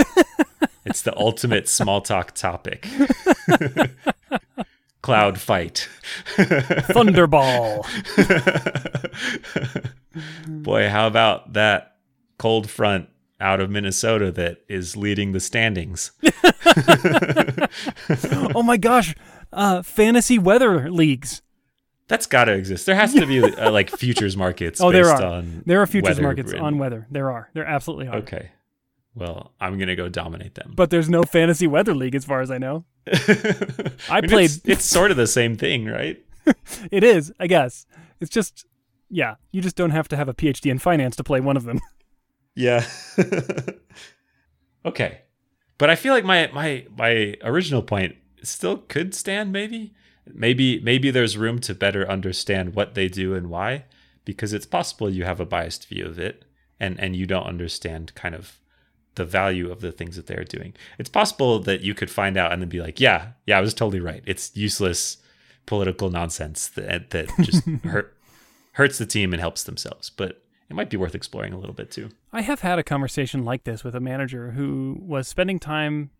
it's 0.85 1.01
the 1.01 1.17
ultimate 1.17 1.67
small 1.69 2.01
talk 2.01 2.33
topic. 2.33 2.87
cloud 5.01 5.39
fight. 5.39 5.87
Thunderball. 6.35 7.85
Boy, 10.63 10.89
how 10.89 11.07
about 11.07 11.53
that 11.53 11.95
cold 12.37 12.69
front 12.69 13.07
out 13.39 13.61
of 13.61 13.69
Minnesota 13.69 14.31
that 14.31 14.63
is 14.67 14.97
leading 14.97 15.31
the 15.31 15.39
standings? 15.39 16.11
oh 18.53 18.63
my 18.63 18.77
gosh. 18.77 19.15
Uh, 19.53 19.81
fantasy 19.81 20.37
weather 20.37 20.91
leagues. 20.91 21.41
That's 22.07 22.25
got 22.25 22.45
to 22.45 22.53
exist. 22.53 22.85
There 22.85 22.95
has 22.95 23.13
to 23.13 23.25
be 23.25 23.43
uh, 23.43 23.69
like 23.79 23.89
futures 23.89 24.37
markets. 24.37 24.79
Oh, 24.79 24.91
there 24.91 25.09
are. 25.09 25.21
On 25.21 25.63
There 25.65 25.81
are 25.81 25.87
futures 25.87 26.19
markets 26.21 26.51
and- 26.53 26.61
on 26.61 26.77
weather. 26.77 27.05
There 27.11 27.29
are. 27.31 27.49
There 27.53 27.65
absolutely 27.65 28.07
are. 28.07 28.15
Okay. 28.17 28.51
Well, 29.13 29.51
I'm 29.59 29.79
gonna 29.79 29.95
go 29.95 30.09
dominate 30.09 30.53
them. 30.55 30.73
But 30.75 30.89
there's 30.91 31.09
no 31.09 31.23
fantasy 31.23 31.65
weather 31.67 31.95
league 31.95 32.13
as 32.15 32.23
far 32.23 32.39
as 32.41 32.51
I 32.51 32.59
know. 32.59 32.85
I 34.09 34.21
played- 34.21 34.51
It's, 34.51 34.61
it's 34.65 34.85
sort 34.85 35.09
of 35.11 35.17
the 35.17 35.27
same 35.27 35.57
thing, 35.57 35.85
right? 35.87 36.23
It 36.91 37.03
is, 37.03 37.33
I 37.39 37.47
guess. 37.47 37.85
It's 38.21 38.29
just, 38.29 38.65
yeah, 39.09 39.35
you 39.51 39.61
just 39.61 39.75
don't 39.75 39.89
have 39.91 40.07
to 40.09 40.15
have 40.15 40.29
a 40.29 40.33
PhD 40.33 40.71
in 40.71 40.79
finance 40.79 41.15
to 41.17 41.23
play 41.23 41.41
one 41.41 41.57
of 41.57 41.65
them. 41.65 41.81
Yeah. 42.55 42.85
okay. 44.85 45.21
But 45.77 45.89
I 45.89 45.95
feel 45.95 46.13
like 46.13 46.25
my 46.25 46.49
my 46.53 46.85
my 46.97 47.35
original 47.43 47.81
point 47.81 48.15
still 48.43 48.77
could 48.77 49.13
stand 49.13 49.51
maybe. 49.51 49.93
Maybe 50.33 50.79
maybe 50.79 51.11
there's 51.11 51.37
room 51.37 51.59
to 51.59 51.75
better 51.75 52.09
understand 52.09 52.75
what 52.75 52.95
they 52.95 53.07
do 53.07 53.33
and 53.33 53.49
why 53.49 53.85
because 54.25 54.51
it's 54.53 54.65
possible 54.65 55.09
you 55.09 55.23
have 55.23 55.39
a 55.39 55.45
biased 55.45 55.87
view 55.87 56.05
of 56.05 56.19
it 56.19 56.43
and 56.79 56.99
and 56.99 57.15
you 57.15 57.25
don't 57.25 57.45
understand 57.45 58.13
kind 58.15 58.35
of 58.35 58.59
the 59.15 59.25
value 59.25 59.71
of 59.71 59.81
the 59.81 59.91
things 59.91 60.15
that 60.15 60.27
they're 60.27 60.43
doing. 60.43 60.73
It's 60.99 61.09
possible 61.09 61.59
that 61.59 61.81
you 61.81 61.93
could 61.93 62.09
find 62.09 62.37
out 62.37 62.51
and 62.51 62.61
then 62.61 62.69
be 62.69 62.81
like, 62.81 62.99
"Yeah, 62.99 63.29
yeah, 63.45 63.57
I 63.57 63.61
was 63.61 63.73
totally 63.73 63.99
right. 63.99 64.23
It's 64.25 64.55
useless 64.55 65.17
political 65.65 66.09
nonsense 66.09 66.67
that 66.69 66.89
eh, 66.89 66.99
that 67.09 67.29
just 67.41 67.65
hurt 67.83 68.15
hurts 68.73 68.97
the 68.97 69.05
team 69.05 69.33
and 69.33 69.39
helps 69.39 69.63
themselves." 69.63 70.09
But 70.09 70.43
it 70.69 70.75
might 70.75 70.89
be 70.89 70.97
worth 70.97 71.15
exploring 71.15 71.53
a 71.53 71.57
little 71.57 71.73
bit 71.73 71.91
too. 71.91 72.09
I 72.31 72.41
have 72.41 72.61
had 72.61 72.79
a 72.79 72.83
conversation 72.83 73.43
like 73.43 73.63
this 73.63 73.83
with 73.83 73.95
a 73.95 73.99
manager 73.99 74.51
who 74.51 74.97
was 75.01 75.27
spending 75.27 75.59
time, 75.59 76.11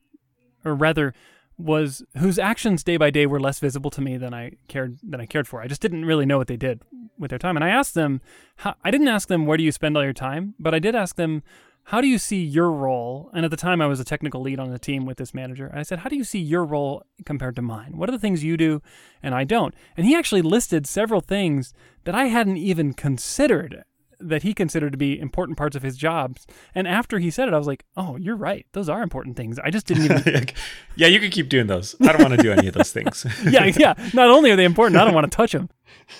or 0.65 0.73
rather, 0.73 1.13
was 1.57 2.03
whose 2.17 2.37
actions 2.37 2.83
day 2.83 2.97
by 2.97 3.09
day 3.09 3.25
were 3.25 3.39
less 3.39 3.59
visible 3.59 3.89
to 3.91 4.01
me 4.01 4.17
than 4.17 4.33
I 4.33 4.51
cared 4.67 4.99
than 5.01 5.19
I 5.19 5.25
cared 5.25 5.47
for. 5.47 5.61
I 5.61 5.67
just 5.67 5.81
didn't 5.81 6.05
really 6.05 6.25
know 6.25 6.37
what 6.37 6.47
they 6.47 6.57
did 6.57 6.81
with 7.17 7.29
their 7.29 7.39
time, 7.39 7.57
and 7.57 7.63
I 7.63 7.69
asked 7.69 7.95
them. 7.95 8.21
How, 8.57 8.75
I 8.83 8.91
didn't 8.91 9.07
ask 9.07 9.27
them 9.27 9.45
where 9.45 9.57
do 9.57 9.63
you 9.63 9.71
spend 9.71 9.97
all 9.97 10.03
your 10.03 10.13
time, 10.13 10.53
but 10.59 10.73
I 10.73 10.79
did 10.79 10.95
ask 10.95 11.15
them 11.15 11.43
how 11.87 12.01
do 12.01 12.07
you 12.07 12.17
see 12.17 12.43
your 12.43 12.69
role. 12.69 13.31
And 13.33 13.45
at 13.45 13.51
the 13.51 13.55
time, 13.55 13.81
I 13.81 13.87
was 13.87 14.01
a 14.01 14.03
technical 14.03 14.41
lead 14.41 14.59
on 14.59 14.71
the 14.71 14.79
team 14.79 15.05
with 15.05 15.17
this 15.17 15.33
manager. 15.33 15.67
And 15.67 15.79
I 15.79 15.83
said, 15.83 15.99
how 15.99 16.09
do 16.09 16.17
you 16.17 16.25
see 16.25 16.39
your 16.39 16.65
role 16.65 17.03
compared 17.25 17.55
to 17.55 17.61
mine? 17.61 17.93
What 17.95 18.09
are 18.09 18.11
the 18.11 18.19
things 18.19 18.43
you 18.43 18.57
do 18.57 18.81
and 19.23 19.33
I 19.33 19.45
don't? 19.45 19.73
And 19.95 20.05
he 20.05 20.13
actually 20.13 20.41
listed 20.41 20.85
several 20.85 21.21
things 21.21 21.73
that 22.03 22.13
I 22.13 22.25
hadn't 22.25 22.57
even 22.57 22.93
considered 22.93 23.85
that 24.19 24.43
he 24.43 24.53
considered 24.53 24.91
to 24.91 24.97
be 24.97 25.19
important 25.19 25.57
parts 25.57 25.75
of 25.75 25.83
his 25.83 25.97
jobs. 25.97 26.45
And 26.73 26.87
after 26.87 27.19
he 27.19 27.29
said 27.29 27.47
it, 27.47 27.53
I 27.53 27.57
was 27.57 27.67
like, 27.67 27.85
"Oh, 27.95 28.17
you're 28.17 28.35
right. 28.35 28.65
Those 28.73 28.89
are 28.89 29.01
important 29.01 29.37
things. 29.37 29.59
I 29.59 29.69
just 29.69 29.85
didn't 29.85 30.05
even." 30.05 30.47
yeah, 30.95 31.07
you 31.07 31.19
can 31.19 31.31
keep 31.31 31.49
doing 31.49 31.67
those. 31.67 31.95
I 32.01 32.11
don't 32.11 32.21
want 32.21 32.35
to 32.35 32.41
do 32.41 32.51
any 32.51 32.67
of 32.67 32.73
those 32.73 32.91
things. 32.91 33.25
yeah, 33.49 33.65
yeah. 33.65 33.93
Not 34.13 34.29
only 34.29 34.51
are 34.51 34.55
they 34.55 34.65
important, 34.65 34.99
I 34.99 35.05
don't 35.05 35.13
want 35.13 35.31
to 35.31 35.35
touch 35.35 35.51
them. 35.51 35.69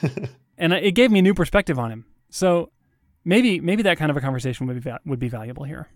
and 0.58 0.74
it 0.74 0.92
gave 0.92 1.12
me 1.12 1.20
a 1.20 1.22
new 1.22 1.34
perspective 1.34 1.80
on 1.80 1.92
him. 1.92 2.06
So 2.30 2.72
maybe 3.26 3.60
maybe 3.60 3.84
that 3.84 3.98
kind 3.98 4.12
of 4.12 4.18
a 4.18 4.22
conversation 4.22 4.68
would 4.68 4.76
be 4.76 4.82
va- 4.82 5.00
would 5.06 5.20
be 5.20 5.30
valuable 5.30 5.64
here. 5.64 5.88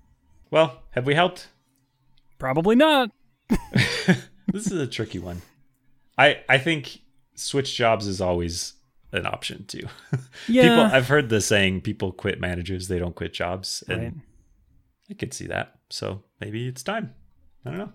Well, 0.50 0.84
have 0.92 1.06
we 1.06 1.16
helped? 1.16 1.48
Probably 2.38 2.76
not. 2.76 3.12
This 4.52 4.68
is 4.68 4.80
a 4.80 4.88
tricky 4.88 5.20
one. 5.20 5.42
I 6.18 6.42
I 6.50 6.58
think 6.58 7.02
switch 7.36 7.76
jobs 7.76 8.08
is 8.08 8.22
always 8.22 8.74
an 9.12 9.26
option 9.26 9.66
too. 9.66 9.88
Yeah. 10.48 10.64
People 10.64 10.80
I've 10.98 11.08
heard 11.08 11.30
the 11.30 11.42
saying 11.42 11.82
people 11.82 12.12
quit 12.12 12.40
managers, 12.40 12.88
they 12.88 13.00
don't 13.00 13.16
quit 13.16 13.34
jobs. 13.34 13.84
And 13.88 14.02
Right. 14.02 14.14
I 15.10 15.14
could 15.14 15.34
see 15.34 15.48
that. 15.48 15.76
So 15.90 16.24
maybe 16.40 16.68
it's 16.68 16.84
time. 16.84 17.14
I 17.66 17.70
don't 17.70 17.80
know. 17.80 17.92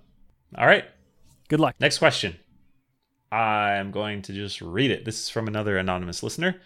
All 0.56 0.66
right. 0.66 0.84
Good 1.48 1.60
luck. 1.60 1.74
Next 1.80 1.98
question. 1.98 2.36
I'm 3.32 3.90
going 3.90 4.22
to 4.22 4.32
just 4.32 4.60
read 4.60 4.90
it. 4.90 5.04
This 5.04 5.20
is 5.20 5.28
from 5.30 5.48
another 5.48 5.76
anonymous 5.76 6.22
listener. 6.22 6.60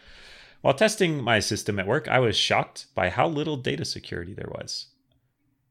While 0.61 0.75
testing 0.75 1.23
my 1.23 1.41
system 1.41 1.79
at 1.79 1.87
work, 1.87 2.07
I 2.09 2.19
was 2.19 2.37
shocked 2.37 2.87
by 2.95 3.09
how 3.09 3.27
little 3.29 3.57
data 3.57 3.85
security 3.85 4.35
there 4.35 4.51
was. 4.51 4.89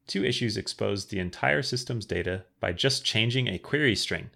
Two 0.08 0.24
issues 0.24 0.56
exposed 0.56 1.10
the 1.10 1.20
entire 1.20 1.62
system's 1.62 2.06
data 2.06 2.44
by 2.58 2.72
just 2.72 3.04
changing 3.04 3.46
a 3.48 3.58
query 3.58 3.94
string. 3.94 4.30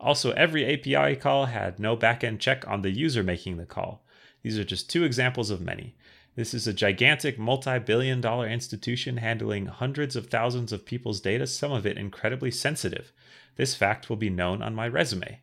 Also, 0.00 0.32
every 0.32 0.64
API 0.64 1.14
call 1.14 1.46
had 1.46 1.78
no 1.78 1.94
backend 1.94 2.40
check 2.40 2.66
on 2.66 2.80
the 2.80 2.90
user 2.90 3.22
making 3.22 3.58
the 3.58 3.66
call. 3.66 4.02
These 4.42 4.58
are 4.58 4.64
just 4.64 4.88
two 4.88 5.04
examples 5.04 5.50
of 5.50 5.60
many. 5.60 5.94
This 6.36 6.54
is 6.54 6.66
a 6.66 6.72
gigantic 6.72 7.38
multi 7.38 7.78
billion 7.78 8.22
dollar 8.22 8.48
institution 8.48 9.18
handling 9.18 9.66
hundreds 9.66 10.16
of 10.16 10.28
thousands 10.28 10.72
of 10.72 10.86
people's 10.86 11.20
data, 11.20 11.46
some 11.46 11.70
of 11.70 11.84
it 11.84 11.98
incredibly 11.98 12.50
sensitive. 12.50 13.12
This 13.56 13.74
fact 13.74 14.08
will 14.08 14.16
be 14.16 14.30
known 14.30 14.62
on 14.62 14.74
my 14.74 14.88
resume. 14.88 15.40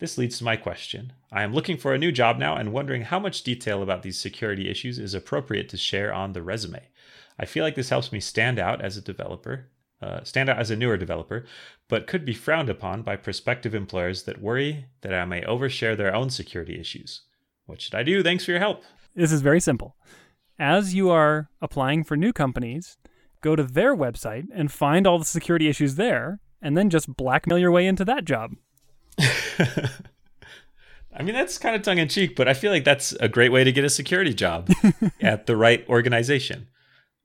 This 0.00 0.18
leads 0.18 0.36
to 0.38 0.44
my 0.44 0.56
question. 0.56 1.14
I 1.32 1.42
am 1.42 1.54
looking 1.54 1.78
for 1.78 1.94
a 1.94 1.98
new 1.98 2.12
job 2.12 2.36
now 2.36 2.56
and 2.56 2.72
wondering 2.72 3.02
how 3.02 3.18
much 3.18 3.42
detail 3.42 3.82
about 3.82 4.02
these 4.02 4.18
security 4.18 4.68
issues 4.68 4.98
is 4.98 5.14
appropriate 5.14 5.70
to 5.70 5.78
share 5.78 6.12
on 6.12 6.34
the 6.34 6.42
resume. 6.42 6.88
I 7.38 7.46
feel 7.46 7.64
like 7.64 7.74
this 7.74 7.88
helps 7.88 8.12
me 8.12 8.20
stand 8.20 8.58
out 8.58 8.82
as 8.82 8.98
a 8.98 9.00
developer, 9.00 9.70
uh, 10.02 10.22
stand 10.24 10.48
out 10.48 10.58
as 10.58 10.70
a 10.70 10.76
newer 10.76 10.96
developer, 10.96 11.44
but 11.88 12.06
could 12.06 12.24
be 12.24 12.34
frowned 12.34 12.68
upon 12.68 13.02
by 13.02 13.16
prospective 13.16 13.74
employers 13.74 14.24
that 14.24 14.40
worry 14.40 14.86
that 15.02 15.14
I 15.14 15.24
may 15.24 15.42
overshare 15.42 15.96
their 15.96 16.14
own 16.14 16.30
security 16.30 16.78
issues. 16.78 17.22
What 17.66 17.80
should 17.80 17.94
I 17.94 18.02
do? 18.02 18.22
Thanks 18.22 18.44
for 18.44 18.50
your 18.50 18.60
help. 18.60 18.84
This 19.14 19.32
is 19.32 19.40
very 19.40 19.60
simple. 19.60 19.96
As 20.58 20.94
you 20.94 21.10
are 21.10 21.48
applying 21.60 22.04
for 22.04 22.16
new 22.16 22.32
companies, 22.32 22.96
go 23.40 23.56
to 23.56 23.62
their 23.62 23.96
website 23.96 24.46
and 24.54 24.70
find 24.70 25.06
all 25.06 25.18
the 25.18 25.24
security 25.24 25.68
issues 25.68 25.96
there, 25.96 26.40
and 26.60 26.76
then 26.76 26.90
just 26.90 27.16
blackmail 27.16 27.58
your 27.58 27.70
way 27.70 27.86
into 27.86 28.04
that 28.04 28.24
job. 28.24 28.52
I 31.16 31.22
mean, 31.22 31.34
that's 31.34 31.58
kind 31.58 31.76
of 31.76 31.82
tongue 31.82 31.98
in 31.98 32.08
cheek, 32.08 32.34
but 32.34 32.48
I 32.48 32.54
feel 32.54 32.72
like 32.72 32.84
that's 32.84 33.12
a 33.12 33.28
great 33.28 33.52
way 33.52 33.62
to 33.62 33.70
get 33.70 33.84
a 33.84 33.90
security 33.90 34.34
job 34.34 34.68
at 35.20 35.46
the 35.46 35.56
right 35.56 35.88
organization 35.88 36.66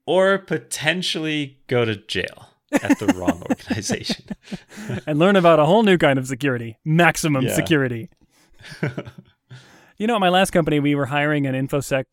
or 0.06 0.38
potentially 0.38 1.60
go 1.68 1.86
to 1.86 1.96
jail 1.96 2.49
at 2.72 3.00
the 3.00 3.08
wrong 3.18 3.42
organization. 3.50 4.26
and 5.08 5.20
learn 5.20 5.36
about 5.36 5.60
a 5.60 5.66
whole 5.66 5.84
new 5.84 5.98
kind 5.98 6.20
of 6.20 6.28
security 6.28 6.78
maximum 6.86 7.46
Yeah. 7.46 7.56
security. 7.56 8.10
you 9.98 10.08
know, 10.08 10.16
at 10.16 10.22
my 10.22 10.30
last 10.30 10.52
company, 10.52 10.80
we 10.80 10.96
were 10.96 11.08
hiring 11.08 11.46
an 11.46 11.56
InfoSec, 11.56 12.06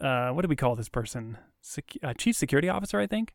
uh, 0.00 0.30
what 0.30 0.42
do 0.42 0.48
we 0.48 0.56
call 0.56 0.76
this 0.76 0.88
person? 0.88 1.38
Sec- 1.60 1.96
uh, 2.02 2.14
Chief 2.14 2.36
Security 2.36 2.68
Officer, 2.68 3.00
I 3.00 3.06
think. 3.06 3.34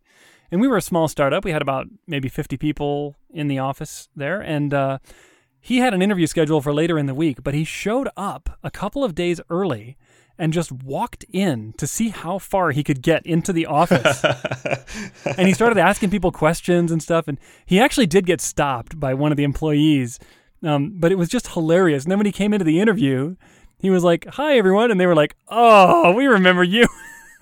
And 0.51 0.60
we 0.62 0.68
were 0.68 0.78
a 0.78 0.82
small 0.82 1.08
startup. 1.08 1.44
We 1.46 1.51
had 1.51 1.62
about 1.62 1.88
maybe 2.08 2.30
50 2.30 2.58
people 2.58 3.16
in 3.30 3.48
the 3.48 3.60
office 3.60 4.10
there. 4.16 4.42
And 4.42 4.74
uh, 4.74 5.00
he 5.60 5.78
had 5.78 5.94
an 5.94 6.01
interview 6.01 6.28
scheduled 6.28 6.63
for 6.63 6.74
later 6.74 6.98
in 6.98 7.06
the 7.06 7.13
week, 7.16 7.44
but 7.44 7.54
he 7.54 7.63
showed 7.63 8.10
up 8.18 8.58
a 8.63 8.72
couple 8.72 9.04
of 9.04 9.16
days 9.16 9.40
early 9.50 9.98
and 10.38 10.54
just 10.54 10.72
walked 10.72 11.24
in 11.32 11.74
to 11.78 11.86
see 11.86 12.10
how 12.10 12.40
far 12.40 12.72
he 12.72 12.84
could 12.84 13.02
get 13.02 13.26
into 13.26 13.54
the 13.54 13.66
office 13.66 14.24
and 15.38 15.48
he 15.48 15.54
started 15.54 15.78
asking 15.78 16.10
people 16.10 16.32
questions 16.32 16.92
and 16.92 17.02
stuff. 17.02 17.28
And 17.28 17.40
he 17.66 17.80
actually 17.80 18.08
did 18.08 18.26
get 18.26 18.42
stopped 18.42 19.00
by 19.00 19.14
one 19.14 19.32
of 19.32 19.38
the 19.38 19.44
employees, 19.44 20.20
um, 20.64 20.94
but 20.98 21.12
it 21.12 21.16
was 21.16 21.30
just 21.30 21.50
hilarious. 21.50 22.04
And 22.04 22.12
then 22.12 22.20
when 22.20 22.26
he 22.26 22.32
came 22.32 22.54
into 22.54 22.66
the 22.66 22.80
interview, 22.80 23.36
he 23.78 23.90
was 23.90 24.04
like, 24.04 24.26
"Hi, 24.26 24.58
everyone," 24.58 24.92
and 24.92 25.00
they 25.00 25.08
were 25.08 25.16
like, 25.16 25.36
"Oh, 25.48 26.14
we 26.14 26.28
remember 26.28 26.64
you." 26.64 26.88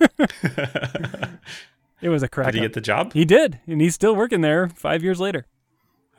it 2.00 2.08
was 2.08 2.22
a 2.22 2.28
crack. 2.28 2.52
Did 2.52 2.54
he 2.54 2.60
up. 2.60 2.64
get 2.64 2.72
the 2.72 2.80
job? 2.80 3.12
he 3.12 3.24
did, 3.24 3.60
and 3.66 3.80
he's 3.80 3.94
still 3.94 4.16
working 4.16 4.40
there 4.40 4.68
five 4.70 5.02
years 5.02 5.20
later. 5.20 5.46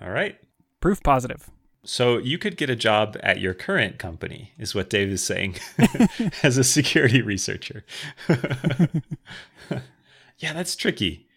All 0.02 0.12
right. 0.12 0.38
Proof 0.80 1.02
positive. 1.04 1.50
So 1.84 2.18
you 2.20 2.38
could 2.38 2.58
get 2.58 2.70
a 2.70 2.76
job 2.76 3.18
at 3.24 3.40
your 3.40 3.54
current 3.54 3.98
company, 3.98 4.52
is 4.58 4.76
what 4.76 4.90
Dave 4.90 5.10
is 5.10 5.24
saying, 5.24 5.56
as 6.44 6.58
a 6.58 6.64
security 6.64 7.22
researcher. 7.22 7.84
yeah, 10.38 10.54
that's 10.54 10.76
tricky. 10.76 11.28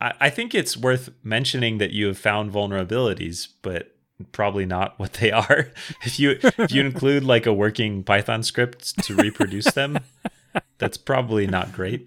I, 0.00 0.12
I 0.20 0.30
think 0.30 0.54
it's 0.54 0.76
worth 0.76 1.10
mentioning 1.22 1.78
that 1.78 1.90
you 1.90 2.06
have 2.06 2.18
found 2.18 2.52
vulnerabilities, 2.52 3.48
but 3.62 3.96
probably 4.30 4.66
not 4.66 4.98
what 4.98 5.14
they 5.14 5.32
are. 5.32 5.68
If 6.04 6.20
you 6.20 6.38
if 6.42 6.72
you 6.72 6.82
include 6.82 7.24
like 7.24 7.46
a 7.46 7.52
working 7.52 8.04
Python 8.04 8.42
script 8.42 9.02
to 9.04 9.16
reproduce 9.16 9.72
them, 9.72 9.98
that's 10.78 10.96
probably 10.96 11.46
not 11.46 11.72
great. 11.72 12.06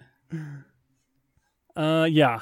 Uh, 1.76 2.08
yeah, 2.10 2.42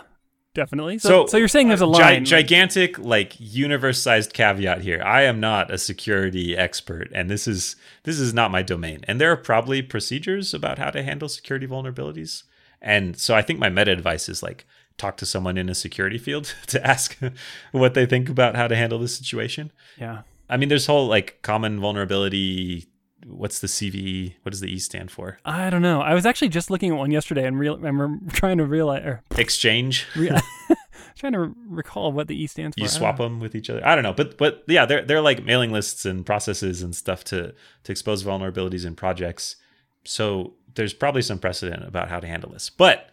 definitely. 0.59 0.99
So, 0.99 1.09
So, 1.09 1.25
so, 1.27 1.37
you're 1.37 1.47
saying 1.47 1.69
there's 1.69 1.81
a 1.81 1.87
uh, 1.87 2.19
gi- 2.19 2.25
gigantic, 2.25 2.99
like 2.99 3.35
universe-sized 3.39 4.33
caveat 4.33 4.81
here. 4.81 5.01
I 5.03 5.21
am 5.23 5.39
not 5.39 5.71
a 5.71 5.77
security 5.77 6.57
expert, 6.57 7.09
and 7.13 7.29
this 7.29 7.47
is 7.47 7.77
this 8.03 8.19
is 8.19 8.33
not 8.33 8.51
my 8.51 8.61
domain. 8.61 8.99
And 9.07 9.21
there 9.21 9.31
are 9.31 9.37
probably 9.37 9.81
procedures 9.81 10.53
about 10.53 10.77
how 10.77 10.89
to 10.91 11.01
handle 11.01 11.29
security 11.29 11.65
vulnerabilities. 11.65 12.43
And 12.81 13.17
so 13.17 13.35
I 13.35 13.41
think 13.41 13.59
my 13.59 13.69
meta 13.69 13.91
advice 13.91 14.27
is 14.27 14.43
like 14.43 14.65
talk 14.97 15.15
to 15.17 15.25
someone 15.25 15.57
in 15.57 15.69
a 15.69 15.75
security 15.75 16.17
field 16.17 16.53
to 16.67 16.85
ask 16.85 17.17
what 17.71 17.93
they 17.93 18.05
think 18.05 18.29
about 18.29 18.55
how 18.55 18.67
to 18.67 18.75
handle 18.75 18.99
this 18.99 19.15
situation. 19.15 19.71
yeah. 19.97 20.21
I 20.51 20.57
mean, 20.57 20.67
there's 20.67 20.87
whole 20.87 21.05
like 21.07 21.41
common 21.43 21.79
vulnerability. 21.79 22.87
What's 23.29 23.59
the 23.59 23.67
CVE? 23.67 24.35
What 24.43 24.51
does 24.51 24.59
the 24.61 24.71
E 24.71 24.79
stand 24.79 25.11
for? 25.11 25.37
I 25.45 25.69
don't 25.69 25.81
know. 25.81 26.01
I 26.01 26.13
was 26.13 26.25
actually 26.25 26.49
just 26.49 26.69
looking 26.69 26.91
at 26.91 26.97
one 26.97 27.11
yesterday 27.11 27.45
and 27.45 27.59
real, 27.59 27.83
I'm 27.85 28.27
trying 28.29 28.57
to 28.57 28.65
realize, 28.65 29.03
or 29.05 29.23
Exchange. 29.37 30.07
re- 30.15 30.31
trying 31.15 31.33
to 31.33 31.53
recall 31.67 32.11
what 32.11 32.27
the 32.27 32.41
E 32.41 32.47
stands 32.47 32.75
for. 32.75 32.81
You 32.81 32.87
swap 32.87 33.17
them 33.17 33.39
with 33.39 33.55
each 33.55 33.69
other. 33.69 33.85
I 33.85 33.93
don't 33.95 34.03
know, 34.03 34.13
but 34.13 34.37
but 34.37 34.63
yeah, 34.67 34.85
they're 34.85 35.03
they're 35.03 35.21
like 35.21 35.43
mailing 35.43 35.71
lists 35.71 36.05
and 36.05 36.25
processes 36.25 36.81
and 36.81 36.95
stuff 36.95 37.23
to 37.25 37.53
to 37.83 37.91
expose 37.91 38.23
vulnerabilities 38.23 38.85
in 38.85 38.95
projects. 38.95 39.57
So 40.05 40.53
there's 40.75 40.93
probably 40.93 41.21
some 41.21 41.39
precedent 41.39 41.83
about 41.85 42.09
how 42.09 42.19
to 42.19 42.27
handle 42.27 42.51
this. 42.51 42.69
But 42.69 43.11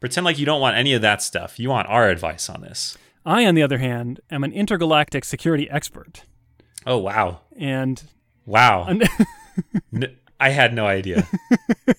pretend 0.00 0.24
like 0.24 0.38
you 0.38 0.46
don't 0.46 0.60
want 0.60 0.76
any 0.76 0.94
of 0.94 1.02
that 1.02 1.22
stuff. 1.22 1.58
You 1.58 1.68
want 1.68 1.88
our 1.88 2.08
advice 2.08 2.48
on 2.48 2.60
this. 2.60 2.96
I, 3.24 3.46
on 3.46 3.54
the 3.54 3.62
other 3.62 3.78
hand, 3.78 4.20
am 4.30 4.42
an 4.42 4.52
intergalactic 4.52 5.24
security 5.24 5.70
expert, 5.70 6.24
Oh 6.84 6.98
wow, 6.98 7.40
and 7.56 8.02
wow! 8.44 8.88
N- 9.92 10.16
I 10.40 10.50
had 10.50 10.74
no 10.74 10.86
idea. 10.86 11.26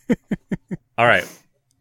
All 0.97 1.05
right, 1.07 1.25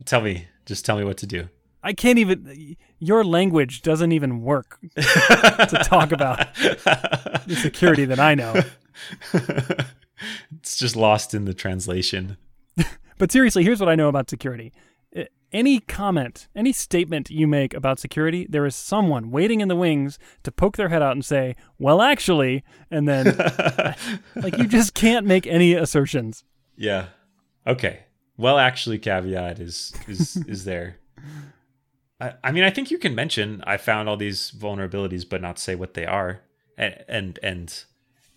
tell 0.05 0.21
me. 0.21 0.47
Just 0.65 0.85
tell 0.85 0.97
me 0.97 1.05
what 1.05 1.17
to 1.19 1.27
do. 1.27 1.49
I 1.83 1.93
can't 1.93 2.19
even. 2.19 2.77
Your 3.01 3.25
language 3.25 3.83
doesn't 3.83 4.13
even 4.13 4.43
work 4.43 4.79
to 4.95 5.83
talk 5.85 6.13
about 6.13 6.55
the 6.55 7.59
security 7.61 8.05
that 8.05 8.21
I 8.21 8.35
know. 8.37 8.63
it's 10.59 10.77
just 10.79 10.95
lost 10.95 11.35
in 11.35 11.45
the 11.45 11.55
translation. 11.55 12.37
But 13.19 13.31
seriously, 13.31 13.63
here's 13.63 13.79
what 13.79 13.89
I 13.89 13.95
know 13.95 14.09
about 14.09 14.29
security. 14.29 14.73
Any 15.53 15.81
comment, 15.81 16.49
any 16.57 16.73
statement 16.73 17.31
you 17.31 17.47
make 17.47 17.75
about 17.75 17.99
security, 17.99 18.47
there 18.49 18.65
is 18.65 18.75
someone 18.75 19.31
waiting 19.31 19.61
in 19.61 19.69
the 19.69 19.77
wings 19.77 20.19
to 20.45 20.51
poke 20.51 20.79
their 20.79 20.89
head 20.89 21.03
out 21.03 21.13
and 21.13 21.23
say, 21.23 21.57
"Well, 21.79 22.01
actually," 22.01 22.65
and 22.91 23.07
then 23.07 23.37
like 24.35 24.57
you 24.57 24.67
just 24.67 24.95
can't 24.95 25.27
make 25.27 25.47
any 25.47 25.75
assertions. 25.75 26.45
Yeah. 26.75 27.09
Okay. 27.67 28.05
Well, 28.39 28.59
actually, 28.59 28.99
caveat 28.99 29.61
is 29.61 29.93
is 30.09 30.37
is 30.49 30.65
there. 30.65 30.97
I, 32.19 32.35
I 32.45 32.53
mean, 32.53 32.65
I 32.65 32.71
think 32.71 32.91
you 32.91 32.99
can 32.99 33.15
mention 33.15 33.63
I 33.67 33.77
found 33.77 34.09
all 34.09 34.17
these 34.17 34.53
vulnerabilities, 34.53 35.29
but 35.29 35.43
not 35.43 35.59
say 35.59 35.75
what 35.75 35.95
they 35.95 36.07
are, 36.07 36.41
and 36.79 37.05
and 37.09 37.39
and 37.43 37.85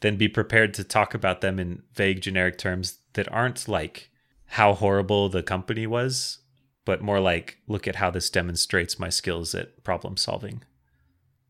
then 0.01 0.17
be 0.17 0.27
prepared 0.27 0.74
to 0.74 0.84
talk 0.84 1.13
about 1.13 1.41
them 1.41 1.60
in 1.60 1.84
vague, 1.94 2.22
generic 2.22 2.58
terms 2.58 2.98
that 3.13 3.32
aren't 3.32 3.67
like 3.67 4.10
how 4.48 4.74
horrible 4.74 5.29
the 5.29 5.41
company 5.41 5.88
was, 5.88 6.39
but 6.86 7.01
more 7.01 7.20
like 7.20 7.58
look 7.68 7.88
at 7.88 7.96
how 7.96 8.10
this 8.10 8.30
demonstrates 8.30 9.00
my 9.00 9.10
skills 9.10 9.54
at 9.56 9.84
problem 9.84 10.18
solving. 10.18 10.63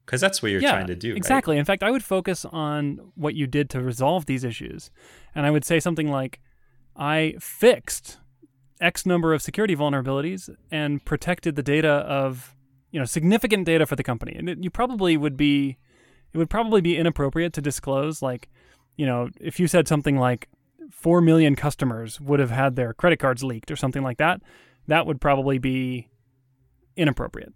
Because 0.05 0.21
that's 0.21 0.41
what 0.41 0.51
you're 0.51 0.61
yeah, 0.61 0.71
trying 0.71 0.87
to 0.87 0.95
do. 0.95 1.09
right? 1.09 1.17
exactly. 1.17 1.57
In 1.57 1.65
fact, 1.65 1.83
I 1.83 1.91
would 1.91 2.03
focus 2.03 2.45
on 2.45 2.99
what 3.15 3.33
you 3.35 3.47
did 3.47 3.69
to 3.71 3.81
resolve 3.81 4.27
these 4.27 4.43
issues, 4.43 4.91
and 5.33 5.45
I 5.45 5.51
would 5.51 5.65
say 5.65 5.79
something 5.79 6.09
like, 6.09 6.39
"I 6.95 7.35
fixed 7.39 8.19
X 8.79 9.05
number 9.05 9.33
of 9.33 9.41
security 9.41 9.75
vulnerabilities 9.75 10.49
and 10.71 11.03
protected 11.05 11.55
the 11.55 11.63
data 11.63 11.89
of, 11.89 12.55
you 12.91 12.99
know, 12.99 13.05
significant 13.05 13.65
data 13.65 13.85
for 13.85 13.95
the 13.95 14.03
company." 14.03 14.35
And 14.35 14.47
it, 14.47 14.63
you 14.63 14.69
probably 14.69 15.17
would 15.17 15.35
be, 15.35 15.77
it 16.33 16.37
would 16.37 16.51
probably 16.51 16.81
be 16.81 16.97
inappropriate 16.97 17.53
to 17.53 17.61
disclose, 17.61 18.21
like, 18.21 18.47
you 18.97 19.07
know, 19.07 19.29
if 19.41 19.59
you 19.59 19.67
said 19.67 19.87
something 19.87 20.17
like, 20.17 20.49
four 20.91 21.21
million 21.21 21.55
customers 21.55 22.21
would 22.21 22.39
have 22.39 22.51
had 22.51 22.75
their 22.75 22.93
credit 22.93 23.17
cards 23.17 23.43
leaked 23.43 23.71
or 23.71 23.75
something 23.75 24.03
like 24.03 24.17
that, 24.17 24.41
that 24.87 25.05
would 25.05 25.21
probably 25.21 25.57
be 25.57 26.09
inappropriate. 26.95 27.53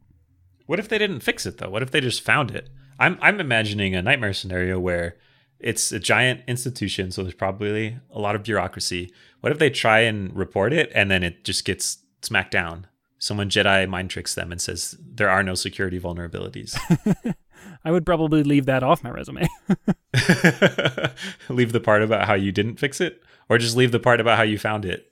What 0.66 0.80
if 0.80 0.88
they 0.88 0.98
didn't 0.98 1.22
fix 1.22 1.46
it 1.46 1.58
though? 1.58 1.70
What 1.70 1.82
if 1.82 1.92
they 1.92 2.02
just 2.02 2.22
found 2.22 2.52
it? 2.52 2.70
I'm 3.00 3.18
I'm 3.22 3.40
imagining 3.40 3.96
a 3.96 4.02
nightmare 4.02 4.34
scenario 4.34 4.80
where 4.80 5.18
it's 5.60 5.92
a 5.92 6.00
giant 6.00 6.42
institution, 6.48 7.12
so 7.12 7.24
there's 7.24 7.34
probably 7.34 7.98
a 8.12 8.20
lot 8.20 8.36
of 8.36 8.44
bureaucracy. 8.44 9.12
What 9.42 9.52
if 9.52 9.60
they 9.60 9.70
try 9.70 10.00
and 10.00 10.36
report 10.36 10.74
it 10.74 10.92
and 10.94 11.10
then 11.10 11.24
it 11.24 11.44
just 11.44 11.66
gets 11.66 12.00
smacked 12.22 12.52
down? 12.52 12.88
Someone 13.18 13.50
Jedi 13.50 13.88
mind 13.90 14.10
tricks 14.10 14.36
them 14.36 14.52
and 14.52 14.62
says 14.62 14.98
there 15.02 15.30
are 15.30 15.44
no 15.44 15.56
security 15.56 16.00
vulnerabilities. 16.00 16.78
I 17.84 17.92
would 17.92 18.06
probably 18.06 18.44
leave 18.44 18.66
that 18.68 18.84
off 18.84 19.04
my 19.04 19.10
resume. 19.10 19.48
leave 21.50 21.74
the 21.74 21.82
part 21.84 22.02
about 22.02 22.28
how 22.28 22.36
you 22.36 22.52
didn't 22.52 22.78
fix 22.78 23.02
it, 23.02 23.22
or 23.50 23.58
just 23.58 23.76
leave 23.76 23.92
the 23.92 24.00
part 24.00 24.22
about 24.22 24.38
how 24.38 24.44
you 24.44 24.58
found 24.58 24.86
it 24.86 25.12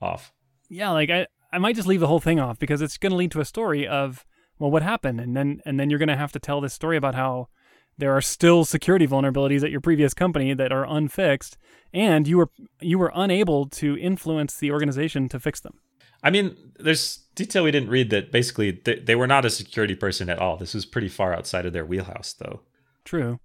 off. 0.00 0.32
yeah, 0.68 0.90
like 0.90 1.10
I, 1.10 1.26
I 1.52 1.58
might 1.58 1.76
just 1.76 1.88
leave 1.88 2.00
the 2.00 2.06
whole 2.06 2.20
thing 2.20 2.38
off 2.38 2.58
because 2.58 2.82
it's 2.82 2.98
going 2.98 3.10
to 3.10 3.16
lead 3.16 3.30
to 3.32 3.40
a 3.40 3.44
story 3.44 3.86
of 3.86 4.24
well, 4.58 4.70
what 4.70 4.82
happened, 4.82 5.20
and 5.20 5.36
then 5.36 5.60
and 5.64 5.78
then 5.78 5.88
you're 5.88 5.98
going 5.98 6.08
to 6.08 6.16
have 6.16 6.32
to 6.32 6.38
tell 6.38 6.60
this 6.60 6.74
story 6.74 6.96
about 6.96 7.14
how 7.14 7.48
there 7.96 8.12
are 8.12 8.20
still 8.20 8.64
security 8.64 9.06
vulnerabilities 9.06 9.62
at 9.62 9.70
your 9.70 9.80
previous 9.80 10.14
company 10.14 10.54
that 10.54 10.72
are 10.72 10.84
unfixed, 10.84 11.56
and 11.92 12.26
you 12.26 12.38
were 12.38 12.50
you 12.80 12.98
were 12.98 13.12
unable 13.14 13.66
to 13.66 13.96
influence 13.98 14.56
the 14.58 14.70
organization 14.70 15.28
to 15.28 15.40
fix 15.40 15.60
them. 15.60 15.78
I 16.22 16.30
mean, 16.30 16.56
there's 16.78 17.18
detail 17.36 17.62
we 17.64 17.70
didn't 17.70 17.90
read 17.90 18.10
that 18.10 18.32
basically 18.32 18.72
they, 18.72 18.96
they 18.98 19.14
were 19.14 19.28
not 19.28 19.44
a 19.44 19.50
security 19.50 19.94
person 19.94 20.28
at 20.28 20.40
all. 20.40 20.56
This 20.56 20.74
was 20.74 20.84
pretty 20.84 21.08
far 21.08 21.32
outside 21.32 21.64
of 21.64 21.72
their 21.72 21.86
wheelhouse, 21.86 22.32
though. 22.32 22.60
True. 23.04 23.38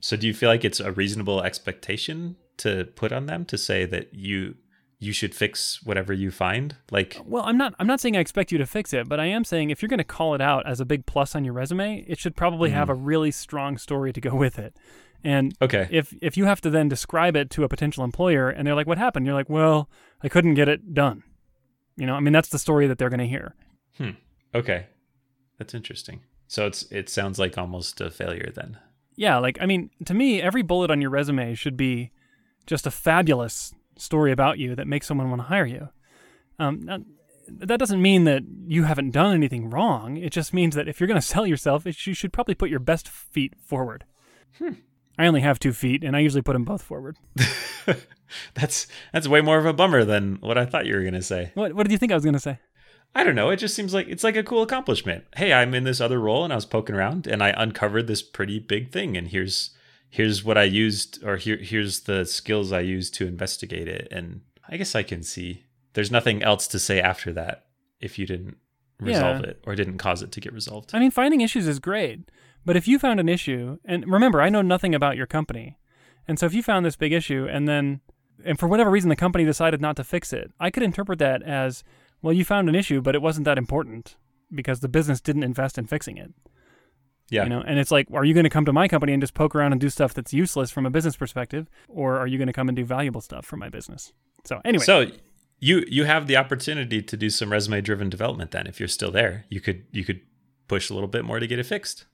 So 0.00 0.16
do 0.16 0.26
you 0.26 0.34
feel 0.34 0.48
like 0.48 0.64
it's 0.64 0.80
a 0.80 0.92
reasonable 0.92 1.42
expectation 1.42 2.36
to 2.58 2.84
put 2.96 3.12
on 3.12 3.26
them 3.26 3.44
to 3.46 3.56
say 3.56 3.84
that 3.86 4.12
you 4.12 4.56
you 4.98 5.12
should 5.12 5.34
fix 5.34 5.82
whatever 5.82 6.12
you 6.12 6.30
find? 6.30 6.76
Like 6.90 7.20
Well, 7.24 7.44
I'm 7.44 7.58
not 7.58 7.74
I'm 7.78 7.86
not 7.86 8.00
saying 8.00 8.16
I 8.16 8.20
expect 8.20 8.52
you 8.52 8.58
to 8.58 8.66
fix 8.66 8.92
it, 8.92 9.08
but 9.08 9.20
I 9.20 9.26
am 9.26 9.44
saying 9.44 9.70
if 9.70 9.82
you're 9.82 9.88
going 9.88 9.98
to 9.98 10.04
call 10.04 10.34
it 10.34 10.40
out 10.40 10.66
as 10.66 10.80
a 10.80 10.84
big 10.84 11.06
plus 11.06 11.34
on 11.34 11.44
your 11.44 11.54
resume, 11.54 12.04
it 12.08 12.18
should 12.18 12.36
probably 12.36 12.70
have 12.70 12.88
a 12.88 12.94
really 12.94 13.30
strong 13.30 13.78
story 13.78 14.12
to 14.12 14.20
go 14.20 14.34
with 14.34 14.58
it. 14.58 14.76
And 15.22 15.54
okay. 15.60 15.88
if 15.90 16.14
if 16.22 16.36
you 16.36 16.44
have 16.46 16.60
to 16.62 16.70
then 16.70 16.88
describe 16.88 17.36
it 17.36 17.50
to 17.50 17.64
a 17.64 17.68
potential 17.68 18.04
employer 18.04 18.48
and 18.48 18.66
they're 18.66 18.74
like 18.74 18.86
what 18.86 18.98
happened? 18.98 19.26
You're 19.26 19.34
like, 19.34 19.50
"Well, 19.50 19.90
I 20.22 20.28
couldn't 20.28 20.54
get 20.54 20.68
it 20.68 20.94
done." 20.94 21.22
You 21.96 22.06
know, 22.06 22.14
I 22.14 22.20
mean 22.20 22.32
that's 22.32 22.48
the 22.48 22.58
story 22.58 22.86
that 22.86 22.98
they're 22.98 23.10
going 23.10 23.20
to 23.20 23.26
hear. 23.26 23.54
hmm 23.98 24.10
Okay. 24.54 24.86
That's 25.58 25.74
interesting. 25.74 26.20
So 26.48 26.66
it's 26.66 26.90
it 26.90 27.08
sounds 27.08 27.38
like 27.38 27.58
almost 27.58 28.00
a 28.00 28.10
failure 28.10 28.52
then. 28.54 28.78
Yeah, 29.16 29.38
like 29.38 29.58
I 29.60 29.66
mean, 29.66 29.90
to 30.04 30.14
me, 30.14 30.40
every 30.40 30.62
bullet 30.62 30.90
on 30.90 31.00
your 31.00 31.10
resume 31.10 31.54
should 31.54 31.76
be 31.76 32.12
just 32.66 32.86
a 32.86 32.90
fabulous 32.90 33.74
story 33.96 34.32
about 34.32 34.58
you 34.58 34.74
that 34.74 34.86
makes 34.86 35.06
someone 35.06 35.30
want 35.30 35.40
to 35.40 35.48
hire 35.48 35.66
you. 35.66 35.88
Um, 36.58 36.82
that, 36.82 37.00
that 37.48 37.78
doesn't 37.78 38.02
mean 38.02 38.24
that 38.24 38.42
you 38.66 38.84
haven't 38.84 39.10
done 39.10 39.34
anything 39.34 39.70
wrong. 39.70 40.16
It 40.16 40.30
just 40.30 40.52
means 40.52 40.74
that 40.74 40.88
if 40.88 41.00
you're 41.00 41.06
going 41.06 41.20
to 41.20 41.26
sell 41.26 41.46
yourself, 41.46 41.86
it, 41.86 42.06
you 42.06 42.14
should 42.14 42.32
probably 42.32 42.54
put 42.54 42.70
your 42.70 42.80
best 42.80 43.08
feet 43.08 43.54
forward. 43.60 44.04
I 45.18 45.26
only 45.26 45.40
have 45.40 45.58
two 45.58 45.72
feet, 45.72 46.04
and 46.04 46.16
I 46.16 46.20
usually 46.20 46.42
put 46.42 46.52
them 46.52 46.64
both 46.64 46.82
forward. 46.82 47.16
that's 48.54 48.86
that's 49.12 49.28
way 49.28 49.40
more 49.40 49.58
of 49.58 49.66
a 49.66 49.72
bummer 49.72 50.04
than 50.04 50.36
what 50.40 50.58
I 50.58 50.66
thought 50.66 50.86
you 50.86 50.94
were 50.94 51.04
gonna 51.04 51.22
say. 51.22 51.52
What 51.54 51.72
What 51.74 51.84
did 51.84 51.92
you 51.92 51.98
think 51.98 52.12
I 52.12 52.16
was 52.16 52.24
going 52.24 52.34
to 52.34 52.40
say? 52.40 52.58
I 53.14 53.24
don't 53.24 53.34
know. 53.34 53.48
It 53.48 53.56
just 53.56 53.74
seems 53.74 53.94
like 53.94 54.08
it's 54.08 54.24
like 54.24 54.36
a 54.36 54.42
cool 54.42 54.62
accomplishment. 54.62 55.24
Hey, 55.36 55.52
I'm 55.52 55.74
in 55.74 55.84
this 55.84 56.02
other 56.02 56.20
role 56.20 56.44
and 56.44 56.52
I 56.52 56.56
was 56.56 56.66
poking 56.66 56.94
around 56.94 57.26
and 57.26 57.42
I 57.42 57.54
uncovered 57.56 58.08
this 58.08 58.22
pretty 58.22 58.58
big 58.58 58.92
thing 58.92 59.16
and 59.16 59.28
here's 59.28 59.70
here's 60.16 60.42
what 60.44 60.56
I 60.58 60.64
used 60.64 61.22
or 61.24 61.36
here 61.36 61.58
here's 61.58 62.00
the 62.00 62.24
skills 62.24 62.72
I 62.72 62.80
used 62.80 63.12
to 63.18 63.26
investigate 63.26 63.88
it 63.88 64.08
and 64.10 64.40
I 64.68 64.76
guess 64.78 64.94
I 64.94 65.02
can 65.02 65.22
see 65.22 65.64
there's 65.94 66.10
nothing 66.10 66.42
else 66.42 66.66
to 66.68 66.78
say 66.78 67.00
after 67.00 67.32
that 67.34 67.66
if 68.00 68.18
you 68.18 68.26
didn't 68.26 68.56
resolve 69.00 69.40
Yeah. 69.42 69.50
it 69.50 69.62
or 69.66 69.74
didn't 69.74 69.98
cause 69.98 70.22
it 70.22 70.32
to 70.32 70.40
get 70.40 70.52
resolved. 70.52 70.90
I 70.94 70.98
mean, 71.00 71.10
finding 71.10 71.40
issues 71.42 71.66
is 71.68 71.78
great, 71.78 72.30
but 72.64 72.76
if 72.76 72.88
you 72.88 72.98
found 72.98 73.20
an 73.20 73.28
issue, 73.28 73.78
and 73.84 74.10
remember, 74.10 74.40
I 74.40 74.48
know 74.48 74.62
nothing 74.62 74.94
about 74.94 75.16
your 75.16 75.26
company, 75.26 75.78
and 76.26 76.38
so 76.38 76.46
if 76.46 76.54
you 76.54 76.62
found 76.62 76.84
this 76.84 76.96
big 76.96 77.12
issue 77.12 77.46
and 77.50 77.68
then, 77.68 78.00
and 78.44 78.58
for 78.58 78.66
whatever 78.68 78.90
reason, 78.90 79.08
the 79.10 79.16
company 79.16 79.44
decided 79.44 79.80
not 79.80 79.96
to 79.96 80.04
fix 80.04 80.32
it, 80.32 80.50
I 80.58 80.70
could 80.70 80.82
interpret 80.82 81.18
that 81.20 81.42
as, 81.42 81.84
well, 82.22 82.32
you 82.32 82.44
found 82.44 82.68
an 82.68 82.74
issue, 82.74 83.00
but 83.02 83.14
it 83.14 83.22
wasn't 83.22 83.44
that 83.44 83.58
important 83.58 84.16
because 84.54 84.80
the 84.80 84.88
business 84.88 85.20
didn't 85.20 85.42
invest 85.44 85.76
in 85.78 85.86
fixing 85.86 86.16
it. 86.16 86.32
Yeah. 87.28 87.42
You 87.44 87.48
know, 87.48 87.60
and 87.66 87.78
it's 87.78 87.90
like, 87.90 88.06
are 88.12 88.24
you 88.24 88.34
going 88.34 88.44
to 88.44 88.50
come 88.50 88.64
to 88.66 88.72
my 88.72 88.86
company 88.88 89.12
and 89.12 89.20
just 89.22 89.34
poke 89.34 89.54
around 89.54 89.72
and 89.72 89.80
do 89.80 89.88
stuff 89.90 90.14
that's 90.14 90.32
useless 90.32 90.70
from 90.70 90.86
a 90.86 90.90
business 90.90 91.16
perspective, 91.16 91.68
or 91.88 92.18
are 92.18 92.26
you 92.26 92.38
going 92.38 92.46
to 92.46 92.52
come 92.52 92.68
and 92.68 92.76
do 92.76 92.84
valuable 92.84 93.20
stuff 93.20 93.44
for 93.44 93.56
my 93.56 93.68
business? 93.68 94.12
So 94.44 94.60
anyway, 94.64 94.84
So 94.84 95.06
you 95.58 95.84
you 95.88 96.04
have 96.04 96.26
the 96.26 96.36
opportunity 96.36 97.02
to 97.02 97.16
do 97.16 97.30
some 97.30 97.50
resume 97.50 97.80
driven 97.80 98.08
development 98.10 98.50
then 98.50 98.66
if 98.66 98.78
you're 98.78 98.88
still 98.88 99.10
there. 99.10 99.44
You 99.48 99.60
could 99.60 99.84
you 99.90 100.04
could 100.04 100.20
push 100.68 100.90
a 100.90 100.94
little 100.94 101.08
bit 101.08 101.24
more 101.24 101.40
to 101.40 101.46
get 101.46 101.58
it 101.58 101.66
fixed. 101.66 102.06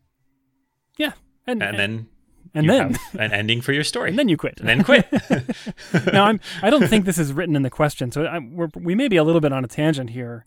yeah, 0.96 1.12
and 1.46 1.62
And 1.62 1.78
then 1.78 2.06
and 2.54 2.68
then 2.68 2.96
an 3.18 3.32
ending 3.32 3.60
for 3.60 3.72
your 3.72 3.84
story. 3.84 4.08
and 4.10 4.18
then 4.18 4.28
you 4.28 4.36
quit. 4.36 4.60
and 4.60 4.68
then 4.68 4.82
quit. 4.84 5.06
now 6.12 6.24
I'm 6.24 6.40
I 6.62 6.70
don't 6.70 6.88
think 6.88 7.04
this 7.04 7.18
is 7.18 7.32
written 7.32 7.56
in 7.56 7.62
the 7.62 7.70
question, 7.70 8.10
so 8.12 8.24
I, 8.24 8.38
we're, 8.38 8.68
we 8.74 8.94
may 8.94 9.08
be 9.08 9.16
a 9.16 9.24
little 9.24 9.40
bit 9.40 9.52
on 9.52 9.64
a 9.64 9.68
tangent 9.68 10.10
here. 10.10 10.46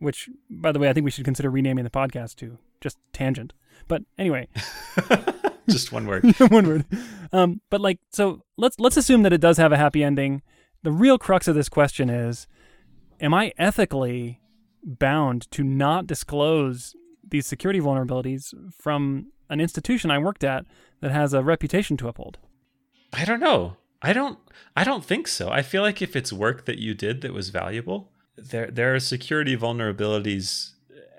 Which, 0.00 0.28
by 0.50 0.72
the 0.72 0.80
way, 0.80 0.88
I 0.88 0.92
think 0.92 1.04
we 1.04 1.10
should 1.12 1.24
consider 1.24 1.50
renaming 1.50 1.84
the 1.84 1.90
podcast 1.90 2.34
to 2.36 2.58
just 2.80 2.98
tangent. 3.12 3.52
But 3.88 4.02
anyway, 4.18 4.48
Just 5.68 5.92
one 5.92 6.06
word. 6.06 6.24
one 6.38 6.68
word. 6.68 6.84
Um, 7.32 7.60
but 7.70 7.80
like, 7.80 7.98
so 8.10 8.42
let's 8.56 8.78
let's 8.78 8.96
assume 8.96 9.22
that 9.22 9.32
it 9.32 9.40
does 9.40 9.56
have 9.56 9.72
a 9.72 9.76
happy 9.76 10.04
ending. 10.04 10.42
The 10.82 10.92
real 10.92 11.18
crux 11.18 11.48
of 11.48 11.54
this 11.54 11.68
question 11.68 12.10
is: 12.10 12.46
Am 13.20 13.32
I 13.32 13.52
ethically 13.56 14.40
bound 14.82 15.50
to 15.52 15.62
not 15.64 16.06
disclose 16.06 16.94
these 17.26 17.46
security 17.46 17.80
vulnerabilities 17.80 18.52
from 18.70 19.32
an 19.48 19.60
institution 19.60 20.10
I 20.10 20.18
worked 20.18 20.44
at 20.44 20.66
that 21.00 21.10
has 21.10 21.32
a 21.32 21.42
reputation 21.42 21.96
to 21.98 22.08
uphold? 22.08 22.38
I 23.12 23.24
don't 23.24 23.40
know. 23.40 23.76
I 24.02 24.12
don't 24.12 24.38
I 24.76 24.84
don't 24.84 25.04
think 25.04 25.28
so. 25.28 25.48
I 25.50 25.62
feel 25.62 25.82
like 25.82 26.02
if 26.02 26.14
it's 26.14 26.32
work 26.32 26.66
that 26.66 26.78
you 26.78 26.94
did 26.94 27.22
that 27.22 27.32
was 27.32 27.48
valuable, 27.48 28.12
there 28.36 28.70
there 28.70 28.94
are 28.94 29.00
security 29.00 29.56
vulnerabilities 29.56 30.73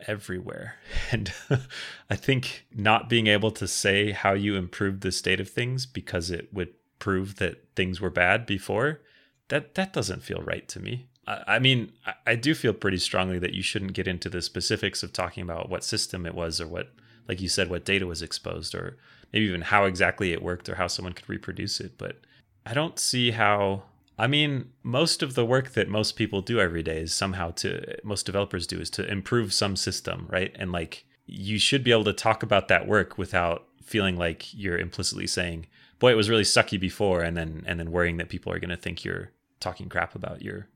everywhere. 0.08 0.75
And 1.12 1.31
I 2.10 2.15
think 2.15 2.65
not 2.73 3.10
being 3.10 3.27
able 3.27 3.51
to 3.51 3.67
say 3.67 4.12
how 4.12 4.34
you 4.34 4.55
improved 4.55 5.01
the 5.01 5.12
state 5.12 5.39
of 5.39 5.49
things 5.49 5.86
because 5.86 6.31
it 6.31 6.53
would 6.53 6.73
prove 6.99 7.36
that 7.36 7.63
things 7.75 8.01
were 8.01 8.10
bad 8.10 8.45
before, 8.45 9.01
that 9.49 9.75
that 9.75 9.93
doesn't 9.93 10.23
feel 10.23 10.41
right 10.41 10.67
to 10.69 10.79
me. 10.79 11.08
I, 11.27 11.43
I 11.47 11.60
mean, 11.60 11.91
I, 12.05 12.13
I 12.25 12.36
do 12.36 12.55
feel 12.55 12.73
pretty 12.73 12.97
strongly 12.97 13.38
that 13.39 13.53
you 13.53 13.62
shouldn't 13.62 13.93
get 13.93 14.08
into 14.08 14.29
the 14.29 14.41
specifics 14.41 15.03
of 15.03 15.13
talking 15.13 15.43
about 15.43 15.69
what 15.69 15.84
system 15.84 16.25
it 16.25 16.34
was 16.34 16.60
or 16.60 16.67
what 16.67 16.89
like 17.27 17.41
you 17.41 17.49
said, 17.49 17.69
what 17.69 17.86
data 17.86 18.05
was 18.05 18.21
exposed 18.21 18.75
or 18.75 18.97
maybe 19.34 19.45
even 19.45 19.62
how 19.62 19.86
exactly 19.86 20.31
it 20.31 20.43
worked 20.43 20.69
or 20.69 20.75
how 20.75 20.88
someone 20.88 21.13
could 21.13 21.29
reproduce 21.29 21.79
it. 21.79 21.97
But 21.97 22.21
I 22.65 22.73
don't 22.73 22.99
see 22.99 23.31
how 23.31 23.84
I 24.17 24.28
mean, 24.28 24.71
most 24.84 25.21
of 25.21 25.36
the 25.36 25.45
work 25.45 25.73
that 25.73 25.89
most 25.89 26.15
people 26.15 26.41
do 26.41 26.60
every 26.60 26.84
day 26.84 27.01
is 27.01 27.13
somehow 27.13 27.51
to 27.51 27.97
most 28.04 28.25
developers 28.25 28.65
do 28.65 28.80
is 28.80 28.89
to 28.91 29.10
improve 29.10 29.54
some 29.54 29.75
system, 29.75 30.28
right? 30.30 30.56
And 30.56 30.71
like 30.71 31.06
you 31.25 31.60
should 31.60 31.84
be 31.84 31.91
able 31.91 32.06
to 32.06 32.13
talk 32.13 32.43
about 32.43 32.67
that 32.69 32.88
work 32.88 33.17
without 33.17 33.67
feeling 33.84 34.17
like 34.17 34.54
you're 34.54 34.78
implicitly 34.78 35.28
saying, 35.28 35.67
"Boy, 35.99 36.12
it 36.12 36.15
was 36.15 36.30
really 36.30 36.43
sucky 36.43 36.80
before," 36.80 37.21
and 37.21 37.36
then 37.36 37.63
and 37.65 37.80
then 37.80 37.91
worrying 37.91 38.17
that 38.17 38.30
people 38.30 38.51
are 38.54 38.60
going 38.60 38.69
to 38.69 38.78
think 38.78 39.04
you're 39.04 39.32
talking 39.60 39.89
crap 39.89 40.15
about 40.15 40.41
your 40.41 40.69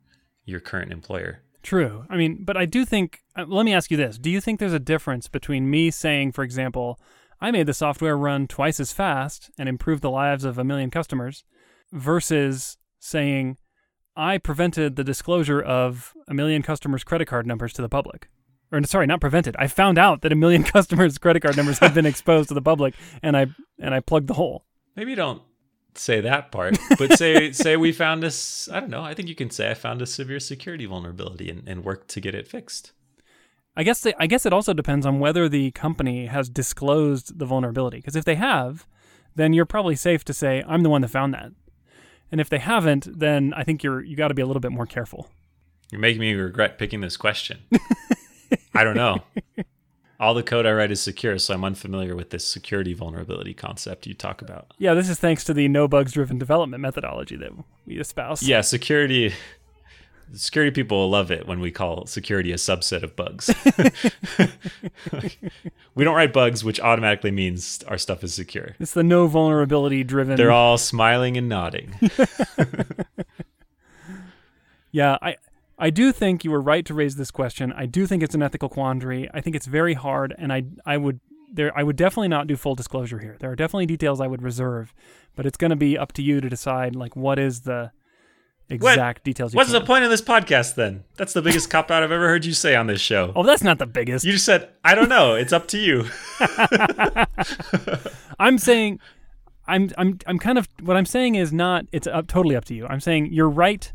your 0.45 0.60
current 0.60 0.91
employer. 0.91 1.41
True. 1.62 2.06
I 2.10 2.17
mean, 2.17 2.43
but 2.43 2.58
I 2.58 2.65
do 2.65 2.86
think 2.86 3.21
uh, 3.38 3.45
let 3.47 3.65
me 3.65 3.73
ask 3.73 3.91
you 3.91 3.97
this. 3.97 4.17
Do 4.17 4.30
you 4.30 4.41
think 4.41 4.60
there's 4.60 4.73
a 4.73 4.80
difference 4.80 5.28
between 5.28 5.69
me 5.69 5.91
saying, 5.91 6.34
for 6.34 6.43
example, 6.43 6.99
I 7.39 7.52
made 7.52 7.67
the 7.67 7.73
software 7.73 8.17
run 8.17 8.47
twice 8.47 8.80
as 8.80 8.91
fast 8.91 9.49
and 9.58 9.69
improved 9.69 10.02
the 10.02 10.12
lives 10.12 10.43
of 10.43 10.58
a 10.58 10.63
million 10.63 10.89
customers 10.89 11.43
versus 11.91 12.78
saying, 12.99 13.57
I 14.15 14.38
prevented 14.38 14.95
the 14.95 15.03
disclosure 15.03 15.62
of 15.62 16.13
a 16.27 16.33
million 16.33 16.62
customers' 16.62 17.03
credit 17.03 17.25
card 17.27 17.47
numbers 17.47 17.73
to 17.73 17.81
the 17.81 17.89
public. 17.89 18.29
Or 18.71 18.83
sorry, 18.83 19.07
not 19.07 19.21
prevented. 19.21 19.55
I 19.57 19.67
found 19.67 19.97
out 19.97 20.21
that 20.21 20.31
a 20.31 20.35
million 20.35 20.63
customers' 20.75 21.17
credit 21.17 21.41
card 21.41 21.57
numbers 21.57 21.79
had 21.79 21.93
been 21.93 22.05
exposed 22.05 22.49
to 22.49 22.53
the 22.53 22.62
public, 22.62 22.93
and 23.23 23.35
I 23.35 23.47
and 23.79 23.95
I 23.95 23.99
plugged 23.99 24.27
the 24.27 24.35
hole. 24.35 24.65
Maybe 24.95 25.15
don't 25.15 25.41
say 25.95 26.21
that 26.21 26.51
part, 26.51 26.77
but 26.99 27.17
say 27.17 27.51
say 27.51 27.77
we 27.77 27.91
found 27.91 28.21
this. 28.21 28.69
I 28.69 28.79
don't 28.79 28.89
know. 28.89 29.03
I 29.03 29.13
think 29.13 29.27
you 29.29 29.35
can 29.35 29.49
say 29.49 29.71
I 29.71 29.73
found 29.73 30.01
a 30.01 30.05
severe 30.05 30.39
security 30.39 30.85
vulnerability 30.85 31.49
and, 31.49 31.67
and 31.67 31.83
worked 31.83 32.09
to 32.09 32.21
get 32.21 32.35
it 32.35 32.47
fixed. 32.47 32.91
I 33.75 33.83
guess 33.83 34.01
the, 34.01 34.13
I 34.21 34.27
guess 34.27 34.45
it 34.45 34.53
also 34.53 34.73
depends 34.73 35.05
on 35.05 35.19
whether 35.19 35.47
the 35.47 35.71
company 35.71 36.25
has 36.25 36.49
disclosed 36.49 37.39
the 37.39 37.45
vulnerability. 37.45 37.97
Because 37.97 38.15
if 38.15 38.25
they 38.25 38.35
have, 38.35 38.85
then 39.35 39.53
you're 39.53 39.65
probably 39.65 39.95
safe 39.95 40.25
to 40.25 40.33
say 40.33 40.63
I'm 40.67 40.83
the 40.83 40.89
one 40.89 41.01
that 41.01 41.07
found 41.07 41.33
that. 41.33 41.51
And 42.31 42.39
if 42.39 42.49
they 42.49 42.59
haven't, 42.59 43.19
then 43.19 43.53
I 43.55 43.63
think 43.63 43.83
you're 43.83 44.01
you 44.01 44.15
got 44.15 44.29
to 44.29 44.33
be 44.33 44.41
a 44.41 44.45
little 44.45 44.59
bit 44.59 44.71
more 44.71 44.85
careful. 44.85 45.29
You're 45.91 46.01
making 46.01 46.21
me 46.21 46.33
regret 46.33 46.77
picking 46.77 47.01
this 47.01 47.17
question. 47.17 47.59
I 48.73 48.83
don't 48.83 48.95
know. 48.95 49.23
All 50.19 50.33
the 50.33 50.43
code 50.43 50.65
I 50.65 50.73
write 50.73 50.91
is 50.91 51.01
secure, 51.01 51.39
so 51.39 51.53
I'm 51.53 51.63
unfamiliar 51.63 52.15
with 52.15 52.29
this 52.29 52.45
security 52.45 52.93
vulnerability 52.93 53.53
concept 53.53 54.05
you 54.05 54.13
talk 54.13 54.41
about. 54.41 54.73
Yeah, 54.77 54.93
this 54.93 55.09
is 55.09 55.17
thanks 55.17 55.45
to 55.45 55.53
the 55.53 55.67
no 55.69 55.87
bugs 55.87 56.11
driven 56.11 56.37
development 56.37 56.81
methodology 56.81 57.37
that 57.37 57.51
we 57.85 57.99
espouse. 57.99 58.43
Yeah, 58.43 58.61
security 58.61 59.33
security 60.33 60.71
people 60.71 60.97
will 60.99 61.09
love 61.09 61.31
it 61.31 61.47
when 61.47 61.59
we 61.59 61.71
call 61.71 62.05
security 62.05 62.51
a 62.51 62.55
subset 62.55 63.03
of 63.03 63.15
bugs. 63.15 63.53
we 65.95 66.03
don't 66.03 66.15
write 66.15 66.33
bugs, 66.33 66.63
which 66.63 66.79
automatically 66.79 67.31
means 67.31 67.83
our 67.87 67.97
stuff 67.97 68.23
is 68.23 68.33
secure. 68.33 68.75
It's 68.79 68.93
the 68.93 69.03
no 69.03 69.27
vulnerability 69.27 70.03
driven. 70.03 70.35
They're 70.35 70.51
all 70.51 70.77
smiling 70.77 71.37
and 71.37 71.49
nodding. 71.49 71.95
yeah, 74.91 75.17
I 75.21 75.37
I 75.77 75.89
do 75.89 76.11
think 76.11 76.43
you 76.43 76.51
were 76.51 76.61
right 76.61 76.85
to 76.85 76.93
raise 76.93 77.15
this 77.15 77.31
question. 77.31 77.73
I 77.73 77.85
do 77.85 78.05
think 78.05 78.23
it's 78.23 78.35
an 78.35 78.43
ethical 78.43 78.69
quandary. 78.69 79.29
I 79.33 79.41
think 79.41 79.55
it's 79.55 79.65
very 79.65 79.93
hard, 79.93 80.35
and 80.37 80.51
I 80.53 80.63
I 80.85 80.97
would 80.97 81.19
there 81.51 81.77
I 81.77 81.83
would 81.83 81.95
definitely 81.95 82.27
not 82.27 82.47
do 82.47 82.55
full 82.55 82.75
disclosure 82.75 83.19
here. 83.19 83.37
There 83.39 83.51
are 83.51 83.55
definitely 83.55 83.87
details 83.87 84.21
I 84.21 84.27
would 84.27 84.41
reserve, 84.41 84.93
but 85.35 85.45
it's 85.45 85.57
going 85.57 85.71
to 85.71 85.75
be 85.75 85.97
up 85.97 86.13
to 86.13 86.21
you 86.21 86.41
to 86.41 86.49
decide 86.49 86.95
like 86.95 87.15
what 87.15 87.39
is 87.39 87.61
the 87.61 87.91
exact 88.69 89.19
what? 89.19 89.23
details. 89.23 89.55
What's 89.55 89.71
can. 89.71 89.79
the 89.79 89.86
point 89.86 90.03
of 90.03 90.10
this 90.10 90.21
podcast 90.21 90.75
then? 90.75 91.03
That's 91.17 91.34
the 91.34 91.41
biggest 91.41 91.69
cop 91.69 91.91
out 91.91 92.03
I've 92.03 92.12
ever 92.12 92.27
heard 92.27 92.45
you 92.45 92.53
say 92.53 92.75
on 92.75 92.88
this 92.88 93.01
show. 93.01 93.32
Oh, 93.36 93.43
that's 93.43 93.63
not 93.63 93.79
the 93.79 93.86
biggest. 93.86 94.25
You 94.25 94.34
just 94.34 94.45
said 94.45 94.69
I 94.84 94.95
don't 94.95 95.10
know. 95.10 95.36
It's 95.36 95.53
up 95.53 95.67
to 95.69 95.77
you. 95.77 96.05
I'm 98.39 98.58
saying, 98.58 98.99
I'm 99.67 99.91
I'm 99.97 100.19
I'm 100.25 100.39
kind 100.39 100.58
of 100.58 100.67
what 100.82 100.97
I'm 100.97 101.05
saying 101.05 101.36
is 101.36 101.51
not. 101.51 101.86
It's 101.91 102.08
up 102.08 102.27
totally 102.27 102.55
up 102.55 102.65
to 102.65 102.73
you. 102.73 102.88
I'm 102.88 102.99
saying 102.99 103.32
you're 103.32 103.49
right 103.49 103.91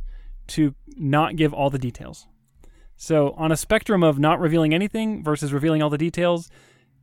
to 0.49 0.75
not 0.97 1.37
give 1.37 1.55
all 1.55 1.71
the 1.71 1.79
details. 1.79 2.27
So 2.97 3.33
on 3.33 3.51
a 3.51 3.57
spectrum 3.57 4.03
of 4.03 4.19
not 4.19 4.41
revealing 4.41 4.73
anything 4.73 5.23
versus 5.23 5.53
revealing 5.53 5.83
all 5.83 5.91
the 5.91 5.99
details, 5.99 6.51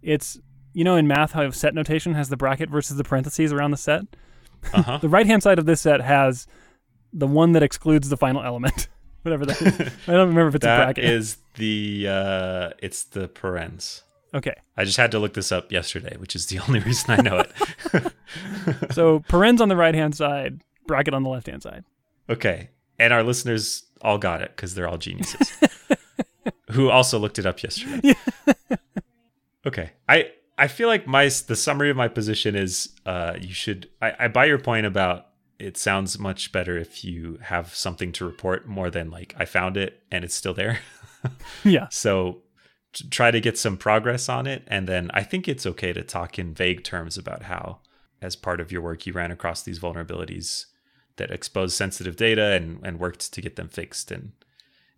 it's 0.02 0.40
you 0.74 0.84
know 0.84 0.96
in 0.96 1.08
math 1.08 1.34
how 1.34 1.50
set 1.52 1.74
notation 1.74 2.14
has 2.16 2.30
the 2.30 2.38
bracket 2.38 2.70
versus 2.70 2.98
the 2.98 3.04
parentheses 3.04 3.52
around 3.52 3.72
the 3.72 3.78
set. 3.78 4.04
Uh-huh. 4.74 4.98
the 5.02 5.10
right 5.10 5.26
hand 5.26 5.44
side 5.44 5.60
of 5.60 5.66
this 5.66 5.82
set 5.82 6.02
has 6.02 6.48
the 7.14 7.28
one 7.28 7.52
that 7.54 7.64
excludes 7.64 8.10
the 8.10 8.18
final 8.18 8.44
element. 8.44 8.88
Whatever 9.24 9.46
that 9.46 9.62
is. 9.62 9.80
I 10.08 10.14
don't 10.14 10.30
remember 10.30 10.48
if 10.48 10.56
it's 10.56 10.64
that 10.64 10.82
a 10.82 10.84
bracket. 10.86 11.04
is 11.04 11.38
the 11.56 12.08
uh 12.10 12.70
it's 12.80 13.04
the 13.04 13.28
parens. 13.28 14.04
Okay. 14.34 14.56
I 14.78 14.84
just 14.86 14.98
had 14.98 15.12
to 15.12 15.20
look 15.20 15.34
this 15.34 15.52
up 15.52 15.72
yesterday, 15.72 16.16
which 16.18 16.36
is 16.36 16.48
the 16.48 16.60
only 16.60 16.80
reason 16.90 17.12
I 17.12 17.22
know 17.22 17.44
it. 17.44 18.94
so 18.94 19.20
parens 19.28 19.62
on 19.62 19.70
the 19.70 19.76
right 19.76 19.94
hand 19.94 20.16
side, 20.16 20.62
bracket 20.88 21.14
on 21.14 21.22
the 21.24 21.30
left 21.30 21.48
hand 21.48 21.62
side. 21.62 21.84
Okay. 22.30 22.70
And 22.98 23.14
our 23.14 23.24
listeners 23.24 23.84
all 24.02 24.18
got 24.18 24.42
it 24.42 24.54
because 24.56 24.74
they're 24.74 24.88
all 24.88 24.98
geniuses. 24.98 25.52
Who 26.72 26.90
also 26.90 27.20
looked 27.20 27.38
it 27.38 27.46
up 27.46 27.62
yesterday. 27.62 28.00
Yeah. 28.04 28.76
okay. 29.68 29.92
I 30.10 30.32
I 30.58 30.68
feel 30.68 30.88
like 30.88 31.06
my 31.06 31.26
the 31.26 31.56
summary 31.56 31.90
of 31.92 31.98
my 31.98 32.08
position 32.08 32.56
is 32.56 32.90
uh 33.06 33.34
you 33.40 33.54
should 33.54 33.90
I, 34.02 34.14
I 34.22 34.28
buy 34.30 34.46
your 34.46 34.60
point 34.60 34.86
about 34.86 35.28
it 35.62 35.78
sounds 35.78 36.18
much 36.18 36.52
better 36.52 36.78
if 36.78 37.04
you 37.04 37.38
have 37.42 37.74
something 37.76 38.12
to 38.14 38.26
report 38.26 38.68
more 38.68 38.90
than 38.90 39.12
like 39.12 39.34
I 39.38 39.46
found 39.46 39.78
it 39.78 40.02
and 40.12 40.24
it's 40.24 40.36
still 40.36 40.54
there. 40.54 40.80
yeah. 41.64 41.88
So 41.92 42.42
try 43.10 43.32
to 43.32 43.40
get 43.40 43.58
some 43.58 43.78
progress 43.78 44.28
on 44.28 44.48
it 44.48 44.64
and 44.68 44.88
then 44.88 45.12
I 45.14 45.24
think 45.24 45.48
it's 45.48 45.66
okay 45.66 45.94
to 45.94 46.04
talk 46.04 46.38
in 46.38 46.54
vague 46.54 46.84
terms 46.84 47.18
about 47.18 47.44
how 47.44 47.80
as 48.22 48.36
part 48.36 48.60
of 48.60 48.72
your 48.72 48.82
work 48.82 49.06
you 49.06 49.14
ran 49.14 49.32
across 49.32 49.62
these 49.62 49.80
vulnerabilities 49.80 50.66
that 51.16 51.32
exposed 51.32 51.76
sensitive 51.76 52.16
data 52.16 52.52
and 52.52 52.80
and 52.84 53.00
worked 53.00 53.32
to 53.32 53.42
get 53.42 53.56
them 53.56 53.70
fixed 53.70 54.12
and 54.12 54.32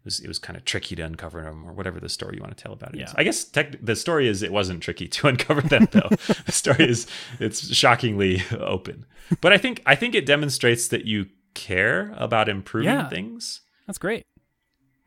was 0.06 0.20
it 0.20 0.28
was 0.28 0.40
kind 0.40 0.58
of 0.58 0.66
tricky 0.66 0.96
to 0.96 1.02
uncover 1.04 1.42
them 1.44 1.66
or 1.66 1.74
whatever 1.74 2.00
the 2.00 2.10
story 2.10 2.36
you 2.38 2.42
want 2.42 2.56
to 2.58 2.62
tell 2.64 2.74
about 2.74 2.94
it 2.94 3.00
Yeah. 3.00 3.06
is. 3.06 3.14
I 3.18 3.24
guess 3.24 3.44
tech, 3.46 3.78
the 3.82 3.96
story 3.96 4.28
is 4.28 4.44
it 4.44 4.52
wasn't 4.52 4.82
tricky 4.82 5.08
to 5.08 5.28
uncover 5.32 5.62
them 5.62 5.88
though. 5.92 6.10
the 6.46 6.52
story 6.52 6.90
is 6.90 7.08
it's 7.40 7.74
shockingly 7.76 8.42
open. 8.52 9.06
But 9.42 9.54
I 9.54 9.58
think 9.58 9.82
I 9.86 9.96
think 9.96 10.16
it 10.16 10.26
demonstrates 10.26 10.88
that 10.90 11.06
you 11.06 11.28
care 11.54 12.14
about 12.18 12.50
improving 12.50 12.90
Yeah. 12.94 13.08
things 13.10 13.62
That's 13.88 13.98
great. 14.00 14.24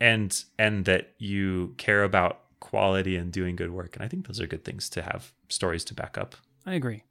and 0.00 0.44
and 0.58 0.84
that 0.86 1.14
you 1.18 1.74
care 1.76 2.02
about 2.04 2.40
quality 2.60 3.16
and 3.16 3.32
doing 3.32 3.54
good 3.56 3.70
work. 3.70 3.94
And 3.96 4.04
I 4.04 4.08
think 4.08 4.26
those 4.26 4.40
are 4.40 4.46
good 4.46 4.64
things 4.64 4.88
to 4.90 5.02
have 5.02 5.32
stories 5.48 5.84
to 5.84 5.94
back 5.94 6.16
up. 6.18 6.36
I 6.64 6.74
agree. 6.74 7.02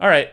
All 0.00 0.08
right. 0.08 0.30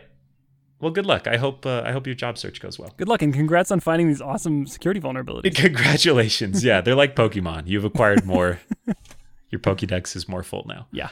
Well, 0.82 0.90
good 0.90 1.06
luck. 1.06 1.28
I 1.28 1.36
hope 1.36 1.64
uh, 1.64 1.82
I 1.84 1.92
hope 1.92 2.08
your 2.08 2.16
job 2.16 2.36
search 2.36 2.60
goes 2.60 2.76
well. 2.76 2.92
Good 2.96 3.08
luck 3.08 3.22
and 3.22 3.32
congrats 3.32 3.70
on 3.70 3.78
finding 3.78 4.08
these 4.08 4.20
awesome 4.20 4.66
security 4.66 5.00
vulnerabilities. 5.00 5.54
Congratulations. 5.56 6.64
Yeah, 6.64 6.80
they're 6.80 6.96
like 6.96 7.14
Pokemon. 7.14 7.68
You've 7.68 7.84
acquired 7.84 8.24
more. 8.24 8.60
your 9.50 9.60
Pokédex 9.60 10.16
is 10.16 10.28
more 10.28 10.42
full 10.42 10.64
now. 10.68 10.88
Yeah. 10.90 11.10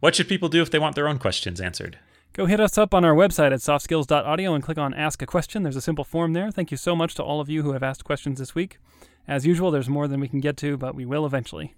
What 0.00 0.14
should 0.14 0.28
people 0.28 0.50
do 0.50 0.60
if 0.60 0.70
they 0.70 0.78
want 0.78 0.96
their 0.96 1.08
own 1.08 1.18
questions 1.18 1.62
answered? 1.62 1.98
Go 2.34 2.44
hit 2.44 2.60
us 2.60 2.76
up 2.76 2.92
on 2.92 3.06
our 3.06 3.14
website 3.14 3.52
at 3.52 3.60
softskills.audio 3.60 4.52
and 4.52 4.62
click 4.62 4.76
on 4.76 4.92
Ask 4.92 5.22
a 5.22 5.26
Question. 5.26 5.62
There's 5.62 5.76
a 5.76 5.80
simple 5.80 6.04
form 6.04 6.34
there. 6.34 6.50
Thank 6.50 6.70
you 6.70 6.76
so 6.76 6.94
much 6.94 7.14
to 7.14 7.22
all 7.22 7.40
of 7.40 7.48
you 7.48 7.62
who 7.62 7.72
have 7.72 7.82
asked 7.82 8.04
questions 8.04 8.38
this 8.38 8.54
week. 8.54 8.78
As 9.26 9.46
usual, 9.46 9.70
there's 9.70 9.88
more 9.88 10.06
than 10.06 10.20
we 10.20 10.28
can 10.28 10.40
get 10.40 10.58
to, 10.58 10.76
but 10.76 10.94
we 10.94 11.06
will 11.06 11.24
eventually. 11.24 11.74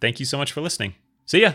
Thank 0.00 0.20
you 0.20 0.26
so 0.26 0.38
much 0.38 0.52
for 0.52 0.60
listening. 0.60 0.94
See 1.26 1.40
ya. 1.40 1.54